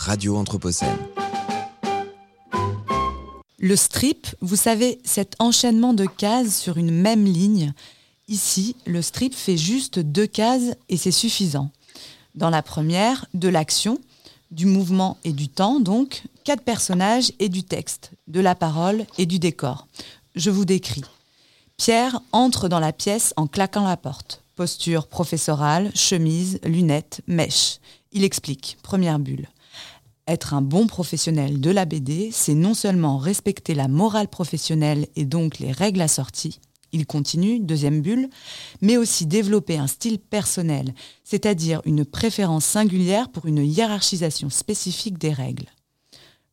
Radio 0.00 0.34
Anthropocène. 0.38 0.96
Le 3.58 3.76
strip, 3.76 4.28
vous 4.40 4.56
savez, 4.56 4.98
cet 5.04 5.36
enchaînement 5.38 5.92
de 5.92 6.06
cases 6.06 6.58
sur 6.58 6.78
une 6.78 6.90
même 6.90 7.26
ligne. 7.26 7.74
Ici, 8.26 8.76
le 8.86 9.02
strip 9.02 9.34
fait 9.34 9.58
juste 9.58 9.98
deux 9.98 10.26
cases 10.26 10.74
et 10.88 10.96
c'est 10.96 11.10
suffisant. 11.10 11.70
Dans 12.34 12.48
la 12.48 12.62
première, 12.62 13.26
de 13.34 13.50
l'action, 13.50 13.98
du 14.50 14.64
mouvement 14.64 15.18
et 15.22 15.34
du 15.34 15.48
temps, 15.48 15.80
donc, 15.80 16.22
quatre 16.44 16.64
personnages 16.64 17.32
et 17.38 17.50
du 17.50 17.62
texte, 17.62 18.12
de 18.26 18.40
la 18.40 18.54
parole 18.54 19.04
et 19.18 19.26
du 19.26 19.38
décor. 19.38 19.86
Je 20.34 20.48
vous 20.48 20.64
décris. 20.64 21.04
Pierre 21.76 22.22
entre 22.32 22.70
dans 22.70 22.80
la 22.80 22.94
pièce 22.94 23.34
en 23.36 23.46
claquant 23.46 23.84
la 23.84 23.98
porte. 23.98 24.42
Posture 24.56 25.08
professorale, 25.08 25.92
chemise, 25.94 26.58
lunettes, 26.64 27.20
mèche. 27.26 27.80
Il 28.12 28.24
explique, 28.24 28.78
première 28.82 29.18
bulle. 29.18 29.46
Être 30.30 30.54
un 30.54 30.62
bon 30.62 30.86
professionnel 30.86 31.60
de 31.60 31.72
la 31.72 31.86
BD, 31.86 32.30
c'est 32.32 32.54
non 32.54 32.72
seulement 32.72 33.18
respecter 33.18 33.74
la 33.74 33.88
morale 33.88 34.28
professionnelle 34.28 35.08
et 35.16 35.24
donc 35.24 35.58
les 35.58 35.72
règles 35.72 36.00
assorties, 36.00 36.60
il 36.92 37.04
continue, 37.04 37.58
deuxième 37.58 38.00
bulle, 38.00 38.30
mais 38.80 38.96
aussi 38.96 39.26
développer 39.26 39.76
un 39.76 39.88
style 39.88 40.20
personnel, 40.20 40.94
c'est-à-dire 41.24 41.82
une 41.84 42.04
préférence 42.04 42.64
singulière 42.64 43.28
pour 43.28 43.46
une 43.46 43.58
hiérarchisation 43.58 44.50
spécifique 44.50 45.18
des 45.18 45.32
règles. 45.32 45.66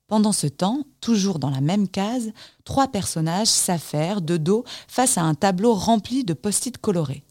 Pendant 0.07 0.31
ce 0.31 0.47
temps, 0.47 0.81
toujours 0.99 1.37
dans 1.37 1.51
la 1.51 1.61
même 1.61 1.87
case, 1.87 2.31
trois 2.63 2.87
personnages 2.87 3.45
s'affairent 3.45 4.23
de 4.23 4.37
dos 4.37 4.63
face 4.87 5.19
à 5.19 5.21
un 5.21 5.35
tableau 5.35 5.75
rempli 5.75 6.23
de 6.23 6.33
post-it 6.33 6.79
colorés. 6.79 7.23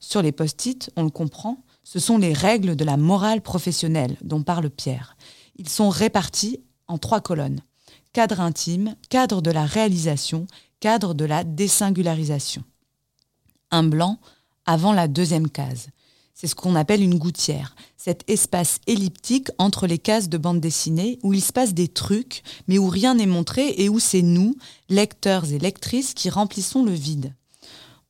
Sur 0.00 0.20
les 0.20 0.32
post-it, 0.32 0.90
on 0.96 1.04
le 1.04 1.10
comprend, 1.10 1.64
ce 1.82 1.98
sont 1.98 2.18
les 2.18 2.34
règles 2.34 2.76
de 2.76 2.84
la 2.84 2.98
morale 2.98 3.40
professionnelle 3.40 4.18
dont 4.20 4.42
parle 4.42 4.68
Pierre. 4.68 5.16
Ils 5.58 5.68
sont 5.68 5.88
répartis 5.88 6.60
en 6.86 6.98
trois 6.98 7.20
colonnes. 7.20 7.60
Cadre 8.12 8.40
intime, 8.40 8.96
cadre 9.10 9.42
de 9.42 9.50
la 9.50 9.66
réalisation, 9.66 10.46
cadre 10.80 11.14
de 11.14 11.24
la 11.24 11.44
désingularisation. 11.44 12.62
Un 13.70 13.82
blanc 13.82 14.18
avant 14.66 14.92
la 14.92 15.08
deuxième 15.08 15.50
case. 15.50 15.88
C'est 16.34 16.46
ce 16.46 16.54
qu'on 16.54 16.76
appelle 16.76 17.02
une 17.02 17.18
gouttière, 17.18 17.74
cet 17.96 18.22
espace 18.30 18.78
elliptique 18.86 19.48
entre 19.58 19.88
les 19.88 19.98
cases 19.98 20.28
de 20.28 20.38
bande 20.38 20.60
dessinée 20.60 21.18
où 21.24 21.34
il 21.34 21.42
se 21.42 21.52
passe 21.52 21.74
des 21.74 21.88
trucs, 21.88 22.44
mais 22.68 22.78
où 22.78 22.88
rien 22.88 23.16
n'est 23.16 23.26
montré 23.26 23.74
et 23.76 23.88
où 23.88 23.98
c'est 23.98 24.22
nous, 24.22 24.54
lecteurs 24.88 25.50
et 25.50 25.58
lectrices, 25.58 26.14
qui 26.14 26.30
remplissons 26.30 26.84
le 26.84 26.92
vide. 26.92 27.34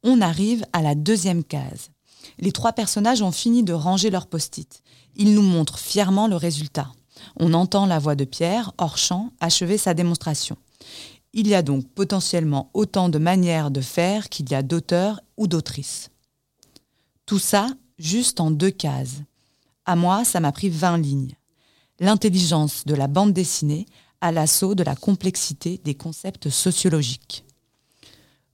On 0.03 0.20
arrive 0.20 0.67
à 0.75 0.83
la 0.83 0.94
deuxième 0.94 1.42
case. 1.42 1.89
Les 2.39 2.53
trois 2.53 2.75
personnages 2.75 3.22
ont 3.22 3.33
fini 3.33 3.62
de 3.62 3.72
ranger 3.72 4.11
leurs 4.11 4.27
post-it. 4.27 4.83
Ils 5.17 5.33
nous 5.33 5.42
montrent 5.42 5.78
fièrement 5.78 6.28
le 6.28 6.37
résultat. 6.37 6.92
On 7.36 7.55
entend 7.55 7.86
la 7.86 7.98
voix 7.98 8.14
de 8.14 8.24
Pierre, 8.24 8.72
hors 8.78 8.98
champ, 8.98 9.30
achever 9.41 9.78
sa 9.78 9.94
démonstration. 9.94 10.56
Il 11.33 11.47
y 11.47 11.55
a 11.55 11.62
donc 11.62 11.86
potentiellement 11.88 12.70
autant 12.75 13.08
de 13.08 13.19
manières 13.19 13.70
de 13.70 13.80
faire 13.80 14.28
qu'il 14.28 14.50
y 14.50 14.55
a 14.55 14.62
d'auteurs 14.62 15.20
ou 15.36 15.47
d'autrices. 15.47 16.10
Tout 17.27 17.38
ça 17.38 17.69
juste 17.98 18.41
en 18.41 18.50
deux 18.50 18.70
cases. 18.70 19.22
À 19.84 19.97
moi, 19.97 20.25
ça 20.25 20.41
m'a 20.41 20.52
pris 20.52 20.69
20 20.69 20.98
lignes. 20.98 21.34
L'intelligence 22.00 22.84
de 22.86 22.94
la 22.94 23.08
bande 23.08 23.32
dessinée 23.32 23.86
à 24.20 24.32
l'assaut 24.32 24.75
de 24.75 24.82
la 24.82 24.97
complexité 24.97 25.80
des 25.84 25.94
concepts 25.94 26.48
sociologiques. 26.48 27.44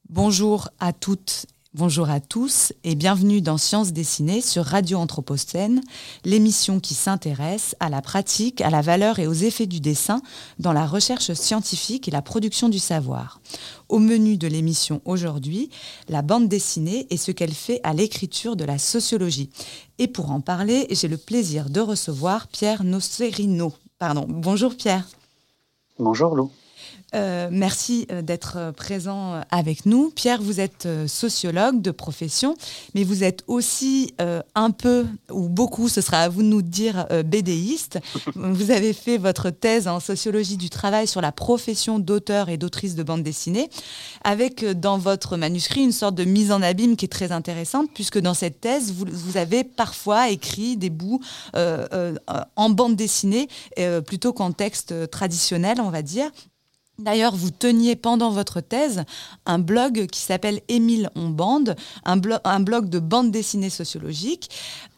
Bonjour 0.09 0.69
à 0.81 0.93
toutes 0.93 1.47
Bonjour 1.77 2.09
à 2.09 2.21
tous 2.21 2.73
et 2.85 2.95
bienvenue 2.95 3.41
dans 3.41 3.59
Sciences 3.59 3.93
dessinées 3.93 4.41
sur 4.41 4.65
Radio 4.65 4.97
Anthropocène, 4.99 5.81
l'émission 6.25 6.79
qui 6.79 6.95
s'intéresse 6.95 7.75
à 7.81 7.89
la 7.89 8.01
pratique, 8.01 8.61
à 8.61 8.71
la 8.71 8.81
valeur 8.81 9.19
et 9.19 9.27
aux 9.27 9.33
effets 9.33 9.67
du 9.67 9.81
dessin 9.81 10.23
dans 10.61 10.73
la 10.73 10.87
recherche 10.87 11.33
scientifique 11.33 12.07
et 12.07 12.13
la 12.13 12.23
production 12.23 12.69
du 12.69 12.79
savoir. 12.79 13.41
Au 13.89 13.99
menu 13.99 14.37
de 14.37 14.47
l'émission 14.47 15.03
aujourd'hui, 15.05 15.69
la 16.09 16.23
bande 16.23 16.49
dessinée 16.49 17.09
et 17.11 17.17
ce 17.17 17.33
qu'elle 17.33 17.55
fait 17.55 17.81
à 17.83 17.93
l'écriture 17.93 18.55
de 18.55 18.65
la 18.65 18.79
sociologie. 18.79 19.51
Et 19.99 20.07
pour 20.07 20.31
en 20.31 20.41
parler, 20.41 20.87
j'ai 20.91 21.09
le 21.09 21.19
plaisir 21.19 21.71
de 21.71 21.81
recevoir 21.81 22.47
Pierre 22.47 22.85
Nocerino. 22.85 23.73
Pardon. 23.99 24.27
Bonjour 24.29 24.77
Pierre. 24.77 25.09
Bonjour 25.99 26.37
Lou. 26.37 26.53
Euh, 27.15 27.49
merci 27.51 28.07
euh, 28.11 28.23
d'être 28.23 28.55
euh, 28.57 28.73
présent 28.73 29.41
avec 29.51 29.87
nous. 29.87 30.11
Pierre, 30.11 30.43
vous 30.43 30.61
êtes 30.61 30.89
sociologue 31.07 31.81
de 31.81 31.91
profession, 31.91 32.57
mais 32.95 33.05
vous 33.05 33.23
êtes 33.25 33.45
aussi 33.47 34.15
un 34.55 34.71
peu, 34.71 35.07
ou 35.31 35.49
beaucoup, 35.49 35.89
ce 35.89 36.01
sera 36.01 36.19
à 36.19 36.29
vous 36.29 36.43
de 36.43 36.49
nous 36.49 36.63
dire, 36.63 37.07
bédéiste. 37.25 37.99
vous 38.35 38.71
avez 38.71 38.93
fait 38.93 39.19
votre 39.19 39.51
thèse 39.51 39.89
en 39.89 40.01
sociologie 40.01 40.57
du 40.57 40.71
travail 40.71 41.07
sur 41.07 41.21
la 41.21 41.33
profession 41.33 41.99
d'auteur 41.99 42.49
et 42.49 42.57
d'autrice 42.57 42.95
de 42.95 43.03
bande 43.03 43.23
dessinée, 43.23 43.69
avec 44.23 44.65
dans 44.65 44.99
votre 44.99 45.37
manuscrit 45.37 45.83
une 45.83 45.93
sorte 45.93 46.15
de 46.15 46.25
mise 46.25 46.53
en 46.53 46.63
abîme 46.63 46.97
qui 46.97 47.05
est 47.05 47.09
très 47.09 47.33
intéressante, 47.33 47.89
puisque 47.95 48.19
dans 48.19 48.35
cette 48.35 48.61
thèse, 48.61 48.93
vous, 48.93 49.07
vous 49.11 49.37
avez 49.37 49.65
parfois 49.65 50.31
écrit 50.31 50.77
des 50.77 50.91
bouts 50.91 51.21
en 51.55 52.71
bande 52.71 52.97
dessinée 52.97 53.49
plutôt 54.07 54.33
qu'en 54.33 54.53
texte 54.53 55.11
traditionnel, 55.11 55.81
on 55.81 55.91
va 55.91 56.03
dire. 56.03 56.31
D'ailleurs, 57.01 57.35
vous 57.35 57.51
teniez 57.51 57.97
pendant 57.97 58.31
votre 58.31 58.61
thèse 58.61 59.03
un 59.47 59.59
blog 59.59 60.07
qui 60.07 60.21
s'appelle 60.21 60.61
Émile 60.69 61.11
on 61.17 61.29
bande, 61.29 61.75
un, 62.05 62.17
blog 62.17 62.89
de 62.89 63.01
bande 63.01 63.33
dessinée 63.33 63.69
sociologique. 63.69 64.49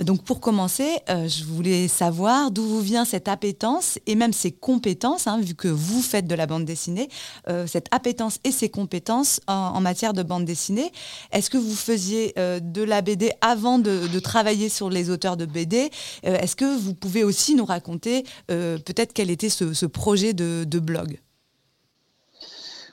Donc 0.02 0.22
pour 0.22 0.40
commencer, 0.40 0.98
euh, 1.08 1.26
je 1.26 1.44
voulais 1.44 1.88
savoir 1.88 2.50
d'où 2.50 2.64
vous 2.64 2.82
vient 2.82 3.06
cette 3.06 3.28
appétence 3.28 3.98
et 4.06 4.14
même 4.14 4.34
ces 4.34 4.52
compétences, 4.52 5.26
hein, 5.26 5.40
vu 5.40 5.54
que 5.54 5.68
vous 5.68 6.02
faites 6.02 6.26
de 6.26 6.34
la 6.34 6.46
bande 6.46 6.66
dessinée, 6.66 7.08
euh, 7.48 7.66
cette 7.66 7.86
appétence 7.92 8.40
et 8.44 8.52
ces 8.52 8.68
compétences 8.68 9.40
en, 9.46 9.80
matière 9.80 10.12
de 10.12 10.22
bande 10.22 10.44
dessinée. 10.44 10.92
Est-ce 11.32 11.48
que 11.48 11.56
vous 11.56 11.74
faisiez 11.74 12.34
euh, 12.38 12.60
de 12.60 12.82
la 12.82 13.00
BD 13.00 13.32
avant 13.40 13.78
de, 13.78 14.18
travailler 14.20 14.68
sur 14.68 14.90
les 14.90 15.08
auteurs 15.10 15.36
de 15.36 15.46
BD 15.46 15.90
Est-ce 16.22 16.56
que 16.56 16.76
vous 16.78 16.94
pouvez 16.94 17.22
aussi 17.22 17.54
nous 17.54 17.64
raconter 17.64 18.24
peut-être 18.48 19.12
quel 19.12 19.30
était 19.30 19.50
ce, 19.50 19.86
projet 19.86 20.32
de 20.32 20.78
blog? 20.78 21.20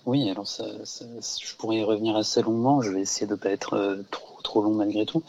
Oui, 0.05 0.29
alors 0.29 0.47
ça, 0.47 0.65
je 0.83 1.55
pourrais 1.55 1.77
y 1.77 1.83
revenir 1.83 2.15
assez 2.17 2.41
longuement. 2.41 2.81
Je 2.81 2.91
vais 2.91 3.01
essayer 3.01 3.25
de 3.25 3.31
ne 3.31 3.37
pas 3.37 3.49
être 3.49 3.73
euh, 3.73 4.03
trop, 4.11 4.41
trop 4.43 4.61
long 4.61 4.73
malgré 4.73 5.05
tout. 5.05 5.23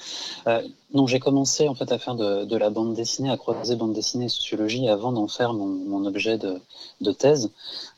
Euh, 0.48 0.62
non, 0.92 1.06
j'ai 1.06 1.20
commencé 1.20 1.68
en 1.68 1.74
fait 1.74 1.92
à 1.92 1.98
faire 1.98 2.16
de, 2.16 2.56
la 2.56 2.70
bande 2.70 2.94
dessinée, 2.94 3.30
à 3.30 3.36
croiser 3.36 3.76
bande 3.76 3.92
dessinée 3.92 4.26
et 4.26 4.28
sociologie 4.28 4.88
avant 4.88 5.12
d'en 5.12 5.28
faire 5.28 5.52
mon, 5.52 6.04
objet 6.06 6.38
de, 6.38 7.12
thèse. 7.12 7.50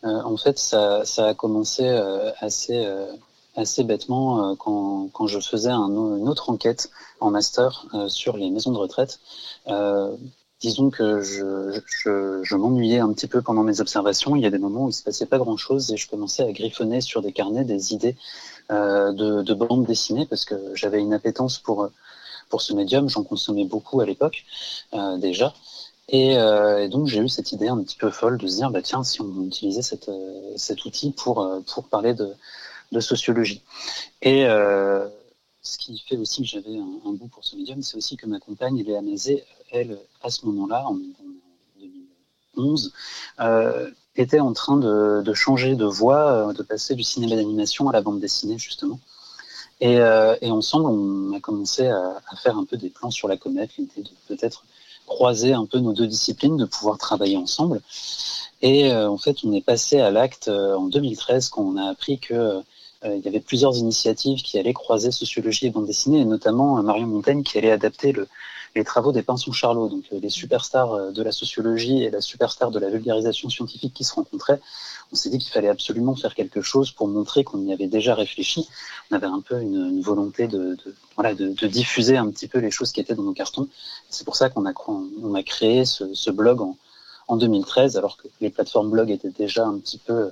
Euh, 0.05 0.23
en 0.23 0.37
fait, 0.37 0.59
ça, 0.59 1.03
a 1.19 1.35
commencé 1.35 1.89
assez, 2.41 2.87
assez 3.55 3.83
bêtement 3.85 4.55
quand, 4.57 5.09
quand, 5.13 5.27
je 5.27 5.41
faisais 5.41 5.71
un, 5.71 5.89
une 5.89 6.29
autre 6.29 6.51
enquête 6.51 6.91
en 7.21 7.31
master 7.31 7.87
sur 8.09 8.37
les 8.37 8.51
maisons 8.51 8.73
de 8.73 8.79
retraite 8.79 9.19
disons 10.61 10.91
que 10.91 11.21
je, 11.21 11.81
je, 11.87 12.41
je 12.43 12.57
m'ennuyais 12.57 12.99
un 12.99 13.13
petit 13.13 13.27
peu 13.27 13.43
pendant 13.43 13.63
mes 13.63 13.81
observations. 13.81 14.37
Il 14.37 14.43
y 14.43 14.47
a 14.47 14.51
des 14.51 14.59
moments 14.59 14.85
où 14.85 14.89
il 14.89 14.93
se 14.95 15.03
passait 15.03 15.27
pas 15.27 15.39
grand-chose 15.39 15.93
et 15.93 15.97
je 15.97 16.09
commençais 16.09 16.43
à 16.43 16.53
griffonner 16.53 17.01
sur 17.01 17.23
des 17.23 17.33
carnets 17.33 17.65
des 17.65 17.93
idées 17.93 18.17
euh, 18.71 19.13
de, 19.13 19.43
de 19.43 19.55
bandes 19.55 19.87
dessinées 19.87 20.27
parce 20.27 20.45
que 20.45 20.55
j'avais 20.75 21.01
une 21.01 21.15
appétence 21.15 21.59
pour 21.59 21.91
pour 22.49 22.63
ce 22.63 22.73
médium. 22.73 23.09
J'en 23.09 23.25
consommais 23.25 23.65
beaucoup 23.65 24.01
à 24.01 24.07
l'époque 24.07 24.45
euh, 24.95 25.19
déjà. 25.19 25.55
Et, 26.09 26.39
euh, 26.39 26.85
et, 26.85 26.89
donc 26.89 27.09
j'ai 27.09 27.21
eu 27.21 27.29
cette 27.29 27.51
idée 27.51 27.69
un 27.69 27.83
petit 27.83 27.97
peu 27.97 28.11
folle 28.11 28.39
de 28.39 28.47
se 28.47 28.57
dire 28.57 28.71
bah 28.71 28.81
tiens 28.81 29.03
si 29.03 29.21
on 29.21 29.43
utilisait 29.45 29.83
cette, 29.83 30.09
euh, 30.09 30.53
cet 30.57 30.85
outil 30.85 31.11
pour 31.11 31.43
euh, 31.43 31.61
pour 31.67 31.89
parler 31.89 32.15
de, 32.15 32.33
de 32.93 33.01
sociologie. 33.01 33.63
Et 34.23 34.47
euh, 34.47 35.09
ce 35.67 35.79
qui 35.79 35.99
fait 35.99 36.17
aussi 36.17 36.43
que 36.43 36.49
j'avais 36.49 36.79
un, 36.79 37.13
goût 37.13 37.27
pour 37.27 37.45
ce 37.45 37.57
médium, 37.57 37.83
c'est 37.83 37.97
aussi 37.97 38.17
que 38.17 38.27
ma 38.27 38.39
compagne, 38.39 38.83
Léa 38.83 39.03
Mazet, 39.03 39.45
elle, 39.73 39.99
à 40.23 40.31
ce 40.31 40.47
moment-là, 40.47 40.87
en, 40.87 40.95
2011, 42.55 42.93
euh, 43.41 43.91
était 44.15 44.39
en 44.39 44.53
train 44.53 44.77
de, 44.77 45.35
changer 45.35 45.75
de 45.75 45.85
voie, 45.85 46.49
euh, 46.49 46.53
de 46.53 46.63
passer 46.63 46.95
du 46.95 47.03
cinéma 47.03 47.35
d'animation 47.35 47.89
à 47.89 47.93
la 47.93 48.01
bande 48.01 48.21
dessinée, 48.21 48.59
justement. 48.59 49.01
Et, 49.81 49.99
euh, 49.99 50.37
ensemble, 50.43 50.87
on 50.87 51.37
a 51.37 51.41
commencé 51.41 51.89
à, 51.89 52.21
faire 52.37 52.57
un 52.57 52.65
peu 52.65 52.77
des 52.77 52.89
plans 52.89 53.11
sur 53.11 53.27
la 53.27 53.37
comète, 53.37 53.77
l'idée 53.77 54.03
de 54.03 54.11
peut-être 54.29 54.65
croiser 55.07 55.53
un 55.53 55.67
peu 55.67 55.79
nos 55.79 55.93
deux 55.93 56.07
disciplines, 56.07 56.57
de 56.57 56.65
pouvoir 56.65 56.97
travailler 56.97 57.37
ensemble. 57.37 57.81
Et 58.63 58.91
en 58.93 59.19
fait, 59.19 59.37
on 59.45 59.53
est 59.53 59.61
passé 59.61 60.01
à 60.01 60.11
l'acte 60.11 60.49
en 60.49 60.87
2013 60.89 61.51
quand 61.51 61.63
on 61.63 61.77
a 61.77 61.91
appris 61.91 62.19
que 62.19 62.63
il 63.15 63.25
y 63.25 63.29
avait 63.29 63.41
plusieurs 63.41 63.77
initiatives 63.77 64.43
qui 64.43 64.59
allaient 64.59 64.73
croiser 64.73 65.11
sociologie 65.11 65.67
et 65.67 65.71
bande 65.71 65.87
dessinée, 65.87 66.21
et 66.21 66.25
notamment 66.25 66.79
euh, 66.79 66.83
Marion 66.83 67.07
Montaigne 67.07 67.43
qui 67.43 67.59
allait 67.59 67.71
adapter 67.71 68.15
les 68.75 68.85
travaux 68.85 69.13
des 69.13 69.23
Pinsons 69.23 69.53
Charlot, 69.53 69.89
donc 69.89 70.05
euh, 70.13 70.21
les 70.21 70.31
superstars 70.31 71.13
de 71.13 71.23
la 71.23 71.33
sociologie 71.33 72.03
et 72.03 72.11
la 72.11 72.21
superstar 72.21 72.71
de 72.71 72.79
la 72.79 72.91
vulgarisation 72.91 73.49
scientifique 73.49 73.95
qui 73.95 74.05
se 74.05 74.15
rencontraient. 74.15 74.61
On 75.13 75.17
s'est 75.17 75.31
dit 75.31 75.39
qu'il 75.39 75.53
fallait 75.53 75.69
absolument 75.69 76.17
faire 76.17 76.35
quelque 76.35 76.61
chose 76.61 76.91
pour 76.91 77.07
montrer 77.07 77.45
qu'on 77.45 77.65
y 77.65 77.73
avait 77.73 77.87
déjà 77.87 78.15
réfléchi. 78.15 78.69
On 79.11 79.15
avait 79.15 79.27
un 79.27 79.41
peu 79.41 79.61
une, 79.61 80.01
volonté 80.01 80.49
de, 80.49 80.77
diffuser 81.69 82.17
un 82.17 82.29
petit 82.31 82.49
peu 82.49 82.59
les 82.59 82.71
choses 82.71 82.93
qui 82.93 83.01
étaient 83.01 83.15
dans 83.15 83.23
nos 83.23 83.33
cartons. 83.33 83.69
C'est 84.11 84.25
pour 84.25 84.37
ça 84.37 84.51
qu'on 84.51 84.67
a, 84.67 84.73
on 84.89 85.35
a 85.35 85.43
créé 85.43 85.85
ce, 85.85 86.13
ce 86.13 86.31
blog 86.31 86.61
en, 86.61 86.77
en 87.29 87.37
2013, 87.37 87.97
alors 87.97 88.17
que 88.17 88.29
les 88.41 88.51
plateformes 88.51 88.91
blog 88.91 89.11
étaient 89.11 89.31
déjà 89.31 89.67
un 89.67 89.79
petit 89.79 89.99
peu, 89.99 90.31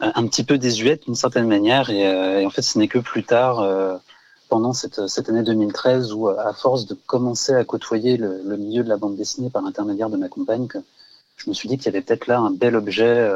un 0.00 0.26
petit 0.26 0.44
peu 0.44 0.58
désuètes 0.58 1.04
d'une 1.04 1.14
certaine 1.14 1.46
manière. 1.46 1.90
Et, 1.90 2.44
en 2.44 2.50
fait, 2.50 2.62
ce 2.62 2.78
n'est 2.78 2.88
que 2.88 2.98
plus 2.98 3.24
tard, 3.24 4.00
pendant 4.48 4.72
cette, 4.72 5.06
cette, 5.08 5.28
année 5.28 5.42
2013, 5.42 6.12
où 6.12 6.28
à 6.28 6.52
force 6.52 6.86
de 6.86 6.94
commencer 7.06 7.54
à 7.54 7.64
côtoyer 7.64 8.16
le, 8.16 8.56
milieu 8.56 8.82
de 8.82 8.88
la 8.88 8.96
bande 8.96 9.16
dessinée 9.16 9.50
par 9.50 9.62
l'intermédiaire 9.62 10.10
de 10.10 10.16
ma 10.16 10.28
compagne, 10.28 10.66
que 10.66 10.78
je 11.36 11.48
me 11.48 11.54
suis 11.54 11.68
dit 11.68 11.76
qu'il 11.76 11.86
y 11.86 11.88
avait 11.90 12.02
peut-être 12.02 12.26
là 12.26 12.38
un 12.38 12.50
bel 12.50 12.74
objet, 12.74 13.30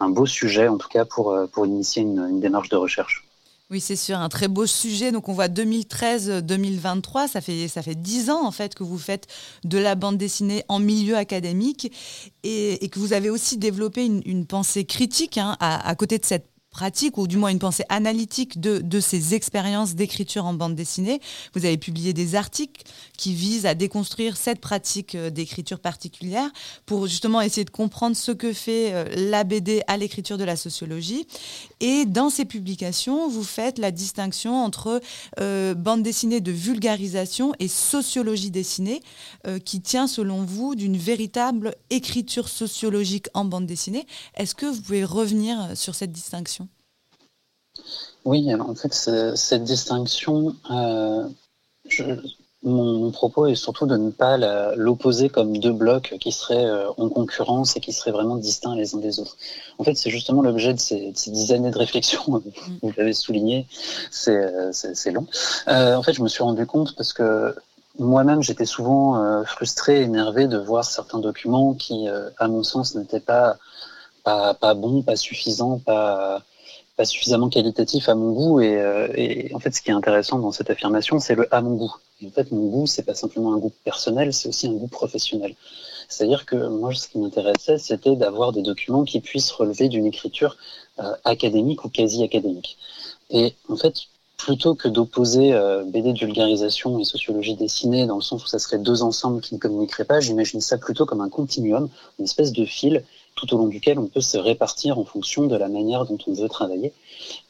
un 0.00 0.08
beau 0.08 0.26
sujet, 0.26 0.66
en 0.66 0.78
tout 0.78 0.88
cas, 0.88 1.04
pour, 1.04 1.36
pour 1.52 1.66
initier 1.66 2.02
une 2.02 2.40
démarche 2.40 2.68
de 2.68 2.76
recherche. 2.76 3.27
Oui, 3.70 3.82
c'est 3.82 3.96
sûr, 3.96 4.18
un 4.18 4.30
très 4.30 4.48
beau 4.48 4.64
sujet. 4.64 5.12
Donc 5.12 5.28
on 5.28 5.34
voit 5.34 5.48
2013-2023, 5.48 7.28
ça 7.28 7.42
fait 7.42 7.68
ça 7.68 7.82
fait 7.82 7.94
dix 7.94 8.30
ans 8.30 8.46
en 8.46 8.50
fait 8.50 8.74
que 8.74 8.82
vous 8.82 8.96
faites 8.96 9.26
de 9.64 9.76
la 9.76 9.94
bande 9.94 10.16
dessinée 10.16 10.64
en 10.68 10.78
milieu 10.78 11.16
académique 11.16 11.92
et, 12.44 12.88
que 12.88 12.98
vous 12.98 13.12
avez 13.12 13.28
aussi 13.28 13.58
développé 13.58 14.06
une, 14.06 14.46
pensée 14.46 14.86
critique 14.86 15.36
hein, 15.36 15.54
à, 15.60 15.94
côté 15.96 16.16
de 16.16 16.24
cette 16.24 16.48
pratique, 16.70 17.18
ou 17.18 17.26
du 17.26 17.36
moins 17.36 17.50
une 17.50 17.58
pensée 17.58 17.84
analytique 17.88 18.60
de, 18.60 18.78
de 18.78 19.00
ces 19.00 19.34
expériences 19.34 19.94
d'écriture 19.94 20.44
en 20.44 20.54
bande 20.54 20.74
dessinée. 20.74 21.20
Vous 21.54 21.64
avez 21.64 21.78
publié 21.78 22.12
des 22.12 22.34
articles 22.34 22.82
qui 23.16 23.34
visent 23.34 23.66
à 23.66 23.74
déconstruire 23.74 24.36
cette 24.36 24.60
pratique 24.60 25.14
euh, 25.14 25.30
d'écriture 25.30 25.80
particulière 25.80 26.50
pour 26.86 27.06
justement 27.06 27.40
essayer 27.40 27.64
de 27.64 27.70
comprendre 27.70 28.16
ce 28.16 28.32
que 28.32 28.52
fait 28.52 28.92
euh, 28.92 29.04
la 29.16 29.44
BD 29.44 29.82
à 29.86 29.96
l'écriture 29.96 30.38
de 30.38 30.44
la 30.44 30.56
sociologie. 30.56 31.26
Et 31.80 32.04
dans 32.06 32.30
ces 32.30 32.44
publications, 32.44 33.28
vous 33.28 33.44
faites 33.44 33.78
la 33.78 33.90
distinction 33.90 34.62
entre 34.62 35.00
euh, 35.40 35.74
bande 35.74 36.02
dessinée 36.02 36.40
de 36.40 36.52
vulgarisation 36.52 37.54
et 37.58 37.68
sociologie 37.68 38.50
dessinée, 38.50 39.02
qui 39.64 39.80
tient 39.80 40.06
selon 40.06 40.44
vous 40.44 40.74
d'une 40.74 40.96
véritable 40.96 41.74
écriture 41.90 42.48
sociologique 42.48 43.26
en 43.34 43.44
bande 43.44 43.66
dessinée. 43.66 44.06
Est-ce 44.34 44.54
que 44.54 44.66
vous 44.66 44.80
pouvez 44.80 45.04
revenir 45.04 45.76
sur 45.76 45.94
cette 45.94 46.12
distinction? 46.12 46.67
Oui, 48.28 48.54
en 48.54 48.74
fait, 48.74 48.92
cette 48.92 49.64
distinction, 49.64 50.54
euh, 50.70 51.26
mon, 52.62 53.10
propos 53.10 53.46
est 53.46 53.54
surtout 53.54 53.86
de 53.86 53.96
ne 53.96 54.10
pas 54.10 54.36
l'opposer 54.76 55.30
comme 55.30 55.56
deux 55.56 55.72
blocs 55.72 56.14
qui 56.20 56.30
seraient 56.30 56.66
euh, 56.66 56.90
en 56.98 57.08
concurrence 57.08 57.78
et 57.78 57.80
qui 57.80 57.94
seraient 57.94 58.10
vraiment 58.10 58.36
distincts 58.36 58.76
les 58.76 58.94
uns 58.94 58.98
des 58.98 59.18
autres. 59.18 59.38
En 59.78 59.84
fait, 59.84 59.94
c'est 59.94 60.10
justement 60.10 60.42
l'objet 60.42 60.74
de 60.74 60.78
ces, 60.78 61.10
dix 61.12 61.52
années 61.52 61.70
de 61.70 61.78
réflexion, 61.78 62.20
vous 62.82 62.92
l'avez 62.98 63.14
souligné, 63.14 63.66
c'est 64.10 65.10
long. 65.10 65.26
Euh, 65.68 65.94
en 65.94 66.02
fait, 66.02 66.12
je 66.12 66.22
me 66.22 66.28
suis 66.28 66.42
rendu 66.42 66.66
compte 66.66 66.94
parce 66.96 67.14
que 67.14 67.54
moi-même, 67.98 68.42
j'étais 68.42 68.66
souvent 68.66 69.42
frustré, 69.46 70.02
énervé 70.02 70.48
de 70.48 70.58
voir 70.58 70.84
certains 70.84 71.18
documents 71.18 71.72
qui, 71.72 72.06
à 72.36 72.46
mon 72.46 72.62
sens, 72.62 72.94
n'étaient 72.94 73.20
pas, 73.20 73.56
pas, 74.22 74.52
pas 74.52 74.74
bons, 74.74 75.00
pas 75.00 75.16
suffisants, 75.16 75.78
pas 75.78 76.44
pas 76.98 77.04
suffisamment 77.04 77.48
qualitatif 77.48 78.08
à 78.08 78.16
mon 78.16 78.32
goût. 78.32 78.60
Euh, 78.60 79.08
et, 79.14 79.54
en 79.54 79.60
fait, 79.60 79.72
ce 79.74 79.80
qui 79.80 79.90
est 79.90 79.94
intéressant 79.94 80.40
dans 80.40 80.50
cette 80.52 80.68
affirmation, 80.68 81.20
c'est 81.20 81.36
le 81.36 81.52
à 81.54 81.62
mon 81.62 81.76
goût. 81.76 81.94
en 82.26 82.30
fait, 82.30 82.50
mon 82.50 82.66
goût, 82.66 82.86
c'est 82.86 83.04
pas 83.04 83.14
simplement 83.14 83.54
un 83.54 83.58
goût 83.58 83.72
personnel, 83.84 84.34
c'est 84.34 84.48
aussi 84.48 84.66
un 84.66 84.72
goût 84.72 84.88
professionnel. 84.88 85.54
C'est-à-dire 86.08 86.44
que 86.44 86.56
moi, 86.56 86.92
ce 86.94 87.08
qui 87.08 87.18
m'intéressait, 87.18 87.78
c'était 87.78 88.16
d'avoir 88.16 88.52
des 88.52 88.62
documents 88.62 89.04
qui 89.04 89.20
puissent 89.20 89.52
relever 89.52 89.88
d'une 89.88 90.06
écriture 90.06 90.56
euh, 90.98 91.14
académique 91.24 91.84
ou 91.84 91.88
quasi 91.88 92.24
académique. 92.24 92.76
Et 93.30 93.54
en 93.68 93.76
fait, 93.76 93.94
plutôt 94.36 94.74
que 94.74 94.88
d'opposer 94.88 95.52
euh, 95.52 95.84
BD 95.84 96.12
de 96.14 96.18
vulgarisation 96.18 96.98
et 96.98 97.04
sociologie 97.04 97.54
dessinée 97.54 98.06
dans 98.06 98.16
le 98.16 98.22
sens 98.22 98.42
où 98.44 98.48
ça 98.48 98.58
serait 98.58 98.78
deux 98.78 99.02
ensembles 99.02 99.40
qui 99.40 99.54
ne 99.54 99.60
communiqueraient 99.60 100.04
pas, 100.04 100.18
j'imagine 100.18 100.60
ça 100.60 100.78
plutôt 100.78 101.06
comme 101.06 101.20
un 101.20 101.28
continuum, 101.28 101.88
une 102.18 102.24
espèce 102.24 102.52
de 102.52 102.64
fil 102.64 103.04
tout 103.38 103.54
au 103.54 103.58
long 103.58 103.68
duquel 103.68 103.98
on 103.98 104.06
peut 104.06 104.20
se 104.20 104.36
répartir 104.36 104.98
en 104.98 105.04
fonction 105.04 105.46
de 105.46 105.56
la 105.56 105.68
manière 105.68 106.04
dont 106.04 106.18
on 106.26 106.32
veut 106.32 106.48
travailler. 106.48 106.92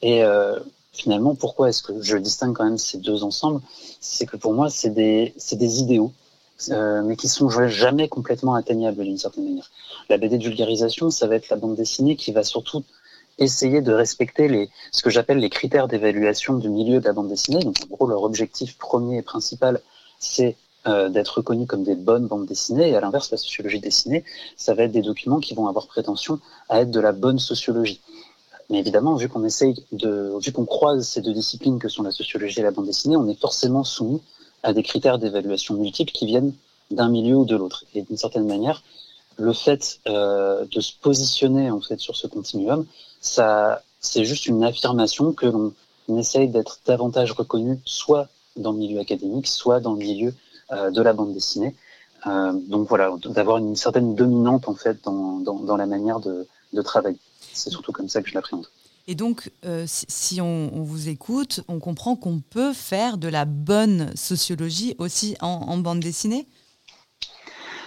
Et 0.02 0.22
euh, 0.22 0.58
finalement, 0.92 1.34
pourquoi 1.34 1.70
est-ce 1.70 1.82
que 1.82 2.02
je 2.02 2.16
distingue 2.18 2.54
quand 2.54 2.64
même 2.64 2.78
ces 2.78 2.98
deux 2.98 3.24
ensembles? 3.24 3.60
C'est 4.00 4.26
que 4.26 4.36
pour 4.36 4.52
moi, 4.52 4.68
c'est 4.68 4.90
des, 4.90 5.34
des 5.52 5.80
idéaux, 5.80 6.12
euh, 6.70 7.02
mais 7.02 7.16
qui 7.16 7.28
sont 7.28 7.48
jamais 7.48 8.08
complètement 8.08 8.54
atteignables 8.54 9.02
d'une 9.02 9.18
certaine 9.18 9.44
manière. 9.44 9.70
La 10.10 10.18
BD 10.18 10.36
de 10.36 10.44
vulgarisation, 10.44 11.10
ça 11.10 11.26
va 11.26 11.36
être 11.36 11.48
la 11.48 11.56
bande 11.56 11.74
dessinée 11.74 12.16
qui 12.16 12.32
va 12.32 12.44
surtout 12.44 12.84
essayer 13.38 13.80
de 13.80 13.92
respecter 13.92 14.48
les, 14.48 14.68
ce 14.92 15.02
que 15.02 15.10
j'appelle 15.10 15.38
les 15.38 15.50
critères 15.50 15.88
d'évaluation 15.88 16.54
du 16.58 16.68
milieu 16.68 17.00
de 17.00 17.06
la 17.06 17.12
bande 17.12 17.28
dessinée. 17.28 17.60
Donc, 17.60 17.76
en 17.84 17.94
gros, 17.94 18.06
leur 18.06 18.24
objectif 18.24 18.76
premier 18.76 19.18
et 19.18 19.22
principal, 19.22 19.80
c'est 20.18 20.56
euh, 20.88 21.08
d'être 21.08 21.38
reconnus 21.38 21.68
comme 21.68 21.84
des 21.84 21.94
bonnes 21.94 22.26
bandes 22.26 22.46
dessinées. 22.46 22.88
Et 22.88 22.96
à 22.96 23.00
l'inverse, 23.00 23.30
la 23.30 23.36
sociologie 23.36 23.78
dessinée, 23.78 24.24
ça 24.56 24.74
va 24.74 24.84
être 24.84 24.92
des 24.92 25.02
documents 25.02 25.38
qui 25.38 25.54
vont 25.54 25.68
avoir 25.68 25.86
prétention 25.86 26.40
à 26.68 26.80
être 26.80 26.90
de 26.90 27.00
la 27.00 27.12
bonne 27.12 27.38
sociologie. 27.38 28.00
Mais 28.70 28.78
évidemment, 28.78 29.14
vu 29.14 29.28
qu'on 29.28 29.44
essaye 29.44 29.84
de, 29.92 30.32
vu 30.40 30.52
qu'on 30.52 30.64
croise 30.64 31.06
ces 31.06 31.20
deux 31.20 31.32
disciplines 31.32 31.78
que 31.78 31.88
sont 31.88 32.02
la 32.02 32.10
sociologie 32.10 32.60
et 32.60 32.62
la 32.62 32.70
bande 32.70 32.86
dessinée, 32.86 33.16
on 33.16 33.28
est 33.28 33.38
forcément 33.38 33.84
soumis 33.84 34.22
à 34.62 34.72
des 34.72 34.82
critères 34.82 35.18
d'évaluation 35.18 35.74
multiples 35.74 36.12
qui 36.12 36.26
viennent 36.26 36.52
d'un 36.90 37.08
milieu 37.08 37.36
ou 37.36 37.44
de 37.44 37.56
l'autre. 37.56 37.84
Et 37.94 38.02
d'une 38.02 38.16
certaine 38.16 38.46
manière, 38.46 38.82
le 39.36 39.52
fait 39.52 40.00
euh, 40.06 40.64
de 40.70 40.80
se 40.80 40.92
positionner 41.00 41.70
en 41.70 41.80
fait 41.80 42.00
sur 42.00 42.16
ce 42.16 42.26
continuum, 42.26 42.86
ça, 43.20 43.82
c'est 44.00 44.24
juste 44.24 44.46
une 44.46 44.64
affirmation 44.64 45.32
que 45.32 45.46
l'on 45.46 45.72
essaye 46.16 46.48
d'être 46.48 46.80
davantage 46.86 47.32
reconnu, 47.32 47.78
soit 47.84 48.28
dans 48.56 48.72
le 48.72 48.78
milieu 48.78 49.00
académique, 49.00 49.46
soit 49.46 49.80
dans 49.80 49.92
le 49.92 49.98
milieu 49.98 50.34
de 50.70 51.02
la 51.02 51.12
bande 51.12 51.32
dessinée. 51.32 51.74
Euh, 52.26 52.52
donc 52.52 52.88
voilà, 52.88 53.10
d'avoir 53.26 53.58
une 53.58 53.76
certaine 53.76 54.14
dominante 54.14 54.68
en 54.68 54.74
fait 54.74 54.98
dans, 55.04 55.38
dans, 55.40 55.76
la 55.76 55.86
manière 55.86 56.20
de, 56.20 56.46
de 56.72 56.82
travailler. 56.82 57.18
C'est 57.52 57.70
surtout 57.70 57.92
comme 57.92 58.08
ça 58.08 58.22
que 58.22 58.28
je 58.28 58.34
l'appréhende. 58.34 58.66
Et 59.06 59.14
donc, 59.14 59.50
euh, 59.64 59.84
si, 59.86 60.40
on, 60.40 60.70
vous 60.82 61.08
écoute, 61.08 61.62
on 61.68 61.78
comprend 61.78 62.14
qu'on 62.14 62.40
peut 62.40 62.74
faire 62.74 63.16
de 63.16 63.28
la 63.28 63.46
bonne 63.46 64.14
sociologie 64.14 64.94
aussi 64.98 65.36
en, 65.40 65.78
bande 65.78 66.00
dessinée? 66.00 66.46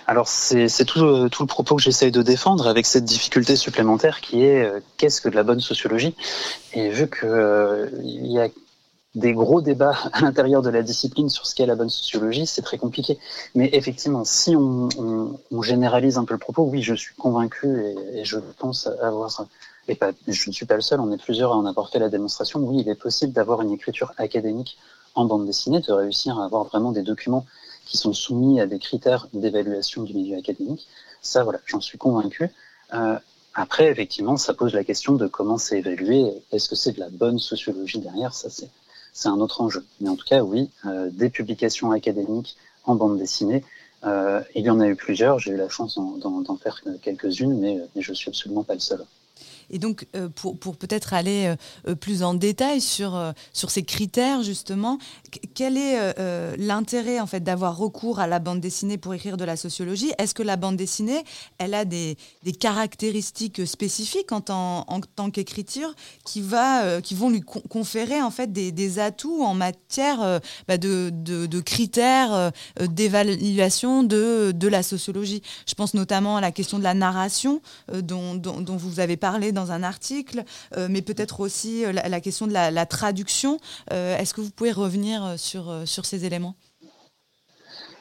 Alors 0.07 0.27
c'est 0.27 0.67
tout, 0.85 1.29
tout, 1.29 1.43
le 1.43 1.47
propos 1.47 1.75
que 1.75 1.81
j'essaye 1.81 2.11
de 2.11 2.21
défendre 2.21 2.67
avec 2.67 2.85
cette 2.85 3.05
difficulté 3.05 3.55
supplémentaire 3.55 4.19
qui 4.19 4.43
est 4.43 4.69
qu'est-ce 4.97 5.21
que 5.21 5.29
de 5.29 5.35
la 5.35 5.43
bonne 5.43 5.61
sociologie? 5.61 6.15
Et 6.73 6.89
vu 6.89 7.07
qu'il 7.07 7.29
il 8.03 8.31
y 8.31 8.39
a 8.39 8.49
des 9.15 9.33
gros 9.33 9.61
débats 9.61 9.97
à 10.13 10.21
l'intérieur 10.21 10.61
de 10.61 10.69
la 10.69 10.81
discipline 10.81 11.29
sur 11.29 11.45
ce 11.45 11.55
qu'est 11.55 11.65
la 11.65 11.75
bonne 11.75 11.89
sociologie, 11.89 12.45
c'est 12.45 12.61
très 12.61 12.77
compliqué. 12.77 13.17
Mais 13.55 13.69
effectivement, 13.73 14.23
si 14.23 14.55
on, 14.55 14.89
généralise 15.61 16.17
un 16.17 16.25
peu 16.25 16.33
le 16.33 16.39
propos, 16.39 16.63
oui, 16.63 16.81
je 16.81 16.95
suis 16.95 17.15
convaincu 17.15 17.67
et, 18.13 18.25
je 18.25 18.37
pense 18.57 18.87
avoir, 19.01 19.45
et 19.87 19.95
pas, 19.95 20.11
je 20.27 20.49
ne 20.49 20.53
suis 20.53 20.65
pas 20.65 20.75
le 20.75 20.81
seul, 20.81 20.99
on 20.99 21.11
est 21.11 21.21
plusieurs 21.21 21.51
à 21.51 21.55
en 21.55 21.65
avoir 21.65 21.89
fait 21.89 21.99
la 21.99 22.09
démonstration, 22.09 22.59
oui, 22.61 22.81
il 22.81 22.89
est 22.89 22.95
possible 22.95 23.31
d'avoir 23.33 23.61
une 23.61 23.71
écriture 23.71 24.13
académique 24.17 24.77
en 25.13 25.25
bande 25.25 25.45
dessinée, 25.45 25.81
de 25.81 25.91
réussir 25.91 26.39
à 26.39 26.45
avoir 26.45 26.63
vraiment 26.63 26.91
des 26.91 27.03
documents 27.03 27.45
qui 27.85 27.97
sont 27.97 28.13
soumis 28.13 28.61
à 28.61 28.65
des 28.65 28.79
critères 28.79 29.27
d'évaluation 29.33 30.03
du 30.03 30.13
milieu 30.13 30.37
académique. 30.37 30.87
Ça, 31.21 31.43
voilà, 31.43 31.59
j'en 31.65 31.81
suis 31.81 31.97
convaincu. 31.97 32.49
Euh, 32.93 33.17
après, 33.53 33.89
effectivement, 33.89 34.37
ça 34.37 34.53
pose 34.53 34.73
la 34.73 34.83
question 34.83 35.13
de 35.13 35.27
comment 35.27 35.57
c'est 35.57 35.79
évalué. 35.79 36.31
Est-ce 36.51 36.69
que 36.69 36.75
c'est 36.75 36.93
de 36.93 36.99
la 36.99 37.09
bonne 37.09 37.37
sociologie 37.37 37.99
derrière? 37.99 38.33
Ça, 38.33 38.49
c'est 38.49 38.69
c'est 39.13 39.29
un 39.29 39.39
autre 39.39 39.61
enjeu. 39.61 39.85
Mais 39.99 40.09
en 40.09 40.15
tout 40.15 40.25
cas, 40.25 40.41
oui, 40.41 40.69
euh, 40.85 41.09
des 41.11 41.29
publications 41.29 41.91
académiques 41.91 42.57
en 42.85 42.95
bande 42.95 43.17
dessinée, 43.17 43.63
euh, 44.03 44.41
il 44.55 44.63
y 44.63 44.69
en 44.69 44.79
a 44.79 44.87
eu 44.87 44.95
plusieurs. 44.95 45.39
J'ai 45.39 45.51
eu 45.51 45.57
la 45.57 45.69
chance 45.69 45.97
d'en 45.97 46.57
faire 46.57 46.81
quelques-unes, 47.01 47.59
mais, 47.59 47.79
mais 47.95 48.01
je 48.01 48.13
suis 48.13 48.29
absolument 48.29 48.63
pas 48.63 48.73
le 48.73 48.79
seul. 48.79 49.05
Et 49.71 49.79
donc, 49.79 50.05
euh, 50.15 50.29
pour, 50.29 50.75
peut-être 50.75 51.13
aller 51.13 51.45
euh, 51.47 51.55
euh, 51.87 51.95
plus 51.95 52.23
en 52.23 52.33
détail 52.33 52.81
sur, 52.81 53.33
sur 53.53 53.71
ces 53.71 53.83
critères, 53.83 54.43
justement, 54.43 54.99
quel 55.55 55.77
est 55.77 56.15
l'intérêt 56.57 57.19
en 57.19 57.27
fait 57.27 57.41
d'avoir 57.41 57.77
recours 57.77 58.19
à 58.19 58.27
la 58.27 58.39
bande 58.39 58.59
dessinée 58.59 58.97
pour 58.97 59.13
écrire 59.13 59.37
de 59.37 59.45
la 59.45 59.55
sociologie? 59.55 60.11
Est-ce 60.17 60.33
que 60.33 60.43
la 60.43 60.57
bande 60.57 60.75
dessinée, 60.75 61.23
elle 61.57 61.73
a 61.73 61.85
des, 61.85 62.17
des 62.43 62.51
caractéristiques 62.51 63.65
spécifiques 63.65 64.31
en 64.31 64.41
tant, 64.41 64.85
qu'écriture 65.31 65.93
qui, 66.25 66.41
va, 66.41 67.01
qui 67.01 67.15
vont 67.15 67.29
lui 67.29 67.41
conférer 67.41 68.21
en 68.21 68.31
fait 68.31 68.51
des, 68.51 68.71
des 68.71 68.99
atouts 68.99 69.43
en 69.43 69.53
matière 69.53 70.41
bah, 70.67 70.77
de, 70.77 71.11
de, 71.13 71.45
de, 71.45 71.59
critères 71.61 72.51
d'évaluation 72.79 74.03
de, 74.03 74.51
de 74.53 74.67
la 74.67 74.83
sociologie? 74.83 75.41
Je 75.67 75.75
pense 75.75 75.93
notamment 75.93 76.37
à 76.37 76.41
la 76.41 76.51
question 76.51 76.79
de 76.79 76.83
la 76.83 76.93
narration 76.93 77.61
dont, 77.93 78.35
dont, 78.35 78.59
dont 78.59 78.77
vous 78.77 78.99
avez 78.99 79.17
parlé 79.17 79.51
dans 79.51 79.60
dans 79.61 79.71
un 79.71 79.83
article, 79.83 80.43
euh, 80.77 80.87
mais 80.89 81.01
peut-être 81.01 81.39
aussi 81.39 81.85
euh, 81.85 81.91
la, 81.91 82.21
question 82.21 82.47
de 82.47 82.53
la, 82.53 82.85
traduction. 82.85 83.59
Euh, 83.93 84.17
est-ce 84.17 84.33
que 84.33 84.41
vous 84.41 84.49
pouvez 84.49 84.71
revenir 84.71 85.35
sur, 85.37 85.73
sur 85.85 86.05
ces 86.05 86.25
éléments? 86.25 86.55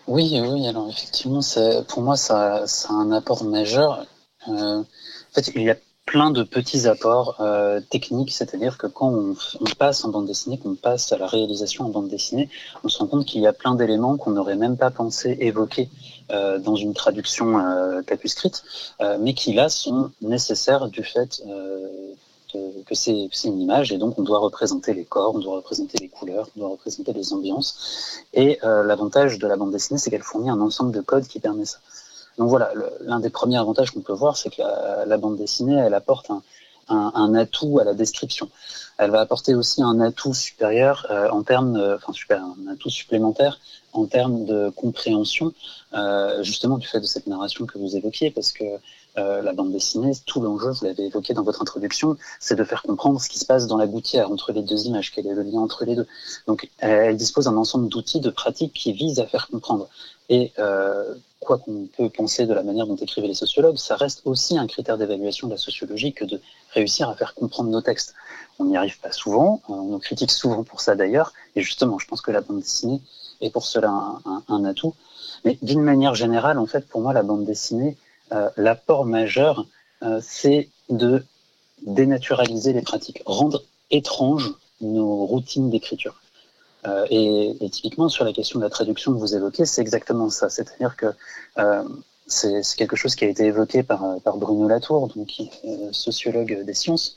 Oui, 0.07 0.41
oui, 0.41 0.67
alors 0.67 0.89
effectivement, 0.89 1.41
pour 1.89 2.03
moi, 2.03 2.17
ça, 2.17 2.67
ça, 2.67 2.89
a 2.89 2.95
un 2.95 3.13
apport 3.13 3.45
majeur. 3.45 4.07
en 4.47 4.85
fait, 5.33 5.53
il 5.55 5.63
y 5.63 5.71
a 5.71 5.77
plein 6.11 6.33
de 6.33 6.43
petits 6.43 6.89
apports 6.89 7.37
euh, 7.39 7.81
techniques, 7.89 8.33
c'est-à-dire 8.33 8.79
que 8.79 8.89
quand 8.89 9.13
on, 9.13 9.37
passe 9.79 10.05
en 10.05 10.09
bande 10.09 10.27
dessinée, 10.27 10.59
qu'on 10.59 10.75
passe 10.75 11.13
à 11.13 11.19
la 11.19 11.29
réalisation 11.29 11.87
en 11.87 11.89
bande 11.89 12.09
dessinée, 12.09 12.49
on 12.83 12.89
se 12.89 12.99
rend 12.99 13.07
compte 13.07 13.27
qu'il 13.27 13.41
y 13.41 13.47
a 13.47 13.53
plein 13.53 13.77
d'éléments 13.77 14.17
qu'on 14.17 14.33
n'aurait 14.33 14.57
même 14.57 14.77
pas 14.77 14.91
pensé 14.91 15.37
évoquer 15.39 15.89
euh, 16.33 16.59
dans 16.59 16.75
une 16.75 16.95
traduction 16.95 17.61
euh, 17.61 18.03
capuscrite, 18.03 18.65
euh, 19.01 19.19
mais 19.21 19.35
qui 19.35 19.53
là 19.53 19.69
sont 19.69 20.11
nécessaires 20.21 20.89
du 20.89 21.05
fait 21.05 21.43
que 22.87 22.95
c'est 22.97 23.29
une 23.45 23.61
image 23.61 23.93
et 23.93 23.99
donc 23.99 24.19
on 24.19 24.23
doit 24.23 24.41
représenter 24.41 24.93
les 24.93 25.05
corps, 25.05 25.37
on 25.37 25.39
doit 25.39 25.55
représenter 25.55 25.99
les 25.99 26.09
couleurs, 26.09 26.49
on 26.57 26.61
doit 26.61 26.71
représenter 26.71 27.13
les 27.13 27.33
ambiances. 27.33 28.25
Et 28.35 28.59
l'avantage 28.63 29.39
de 29.39 29.47
la 29.47 29.57
bande 29.57 29.71
dessinée, 29.71 29.99
c'est 30.01 30.11
qu'elle 30.11 30.25
fournit 30.25 30.51
un 30.51 30.61
ensemble 30.61 30.91
de 30.91 31.01
codes 31.01 31.29
qui 31.29 31.39
permet 31.39 31.67
ça. 31.67 31.79
Donc 32.41 32.49
voilà, 32.49 32.73
l'un 33.03 33.21
des 33.21 33.29
premiers 33.29 33.59
avantages 33.59 33.91
qu'on 33.91 34.01
peut 34.01 34.15
voir, 34.15 34.39
c'est 34.39 34.49
que 34.49 34.63
la, 35.07 35.19
bande 35.19 35.37
dessinée, 35.37 35.77
elle 35.77 35.93
apporte 35.93 36.31
un, 36.89 37.35
atout 37.35 37.79
à 37.79 37.85
la 37.85 37.93
description. 37.93 38.49
Elle 38.97 39.11
va 39.11 39.21
apporter 39.21 39.55
aussi 39.55 39.83
un 39.83 40.01
atout 40.01 40.33
supérieur 40.33 41.07
euh, 41.11 41.29
en 41.29 41.43
termes, 41.43 41.77
enfin 41.97 42.15
super, 42.15 42.43
un 42.43 42.73
atout 42.73 42.89
supplémentaire 42.89 43.61
en 43.93 44.07
termes 44.07 44.47
de 44.47 44.71
compréhension, 44.71 45.53
euh, 45.93 46.43
justement 46.43 46.79
du 46.79 46.87
fait 46.87 47.01
de 47.01 47.07
cette 47.07 47.27
narration 47.27 47.67
que 47.67 47.77
vous 47.77 47.95
évoquiez, 47.95 48.31
parce 48.31 48.53
que 48.53 48.65
euh, 49.21 49.43
la 49.43 49.53
bande 49.53 49.73
dessinée, 49.73 50.13
tout 50.27 50.41
l'enjeu, 50.41 50.71
vous 50.71 50.85
l'avez 50.85 51.07
évoqué 51.07 51.35
dans 51.35 51.43
votre 51.43 51.63
introduction, 51.63 52.17
c'est 52.39 52.57
de 52.57 52.65
faire 52.65 52.83
comprendre 52.83 53.21
ce 53.21 53.29
qui 53.29 53.39
se 53.39 53.45
passe 53.45 53.67
dans 53.67 53.77
la 53.77 53.87
gouttière 53.87 54.31
entre 54.31 54.53
les 54.53 54.63
deux 54.63 54.87
images, 54.87 55.13
quel 55.13 55.27
est 55.27 55.35
le 55.35 55.43
lien 55.43 55.61
entre 55.61 55.85
les 55.85 55.95
deux. 55.95 56.07
Donc, 56.47 56.69
elle 56.79 57.17
dispose 57.17 57.45
d'un 57.45 57.57
ensemble 57.57 57.89
d'outils, 57.89 58.21
de 58.21 58.31
pratiques 58.31 58.73
qui 58.73 58.93
visent 58.93 59.21
à 59.21 59.27
faire 59.27 59.49
comprendre. 59.49 59.89
Et 60.29 60.53
euh, 60.59 61.15
quoi 61.41 61.59
qu'on 61.59 61.89
peut 61.97 62.09
penser 62.09 62.47
de 62.47 62.55
la 62.55 62.63
manière 62.63 62.87
dont 62.87 62.97
écrivaient 62.97 63.29
les 63.29 63.35
sociologues, 63.35 63.77
ça 63.77 63.97
reste 63.97 64.23
aussi 64.25 64.59
un 64.59 64.67
critère 64.67 64.99
d'évaluation 64.99 65.47
de 65.47 65.53
la 65.53 65.59
sociologie 65.59 66.13
que 66.13 66.25
de 66.25 66.41
réussir 66.73 67.09
à 67.09 67.15
faire 67.15 67.35
comprendre 67.35 67.71
nos 67.71 67.81
textes. 67.81 68.15
On 68.59 68.65
n'y 68.65 68.77
arrive 68.77 69.01
pas 69.01 69.13
souvent, 69.13 69.61
on 69.69 69.83
nous 69.85 69.99
critique 69.99 70.31
souvent 70.31 70.65
pour 70.65 70.81
ça 70.81 70.95
d'ailleurs, 70.95 71.33
et 71.57 71.63
justement, 71.63 71.99
je 71.99 72.07
pense 72.07 72.21
que 72.23 72.31
la 72.31 72.41
bande 72.41 72.61
dessinée 72.61 73.01
est 73.41 73.51
pour 73.51 73.65
cela 73.65 73.91
un, 74.25 74.43
un 74.49 74.65
atout. 74.65 74.95
Mais 75.45 75.59
d'une 75.63 75.83
manière 75.83 76.15
générale, 76.15 76.59
en 76.59 76.67
fait, 76.67 76.87
pour 76.87 77.01
moi, 77.01 77.13
la 77.13 77.23
bande 77.23 77.45
dessinée, 77.45 77.97
euh, 77.97 78.10
l'apport 78.57 79.05
majeur, 79.07 79.67
euh, 80.03 80.21
c'est 80.23 80.69
de 80.89 81.25
dénaturaliser 81.83 82.73
les 82.73 82.83
pratiques, 82.83 83.23
rendre 83.27 83.63
étranges 83.91 84.53
nos 84.81 85.27
routines 85.27 85.71
d'écriture. 85.71 86.21
Euh, 86.87 87.07
et, 87.11 87.69
typiquement 87.71 88.09
sur 88.09 88.25
la 88.25 88.33
question 88.33 88.59
de 88.59 88.65
la 88.65 88.71
traduction 88.71 89.13
que 89.13 89.19
vous 89.19 89.35
évoquez, 89.35 89.67
c'est 89.67 89.83
exactement 89.83 90.31
ça. 90.31 90.49
C'est-à-dire 90.49 90.97
que 90.97 91.07
c'est 92.27 92.63
quelque 92.77 92.97
chose 92.97 93.17
qui 93.17 93.25
a 93.25 93.29
été 93.29 93.45
évoqué 93.45 93.83
par, 93.83 94.21
Bruno 94.37 94.69
Latour, 94.69 95.09
donc 95.09 95.31
sociologue 95.93 96.65
des 96.65 96.75
sciences, 96.75 97.17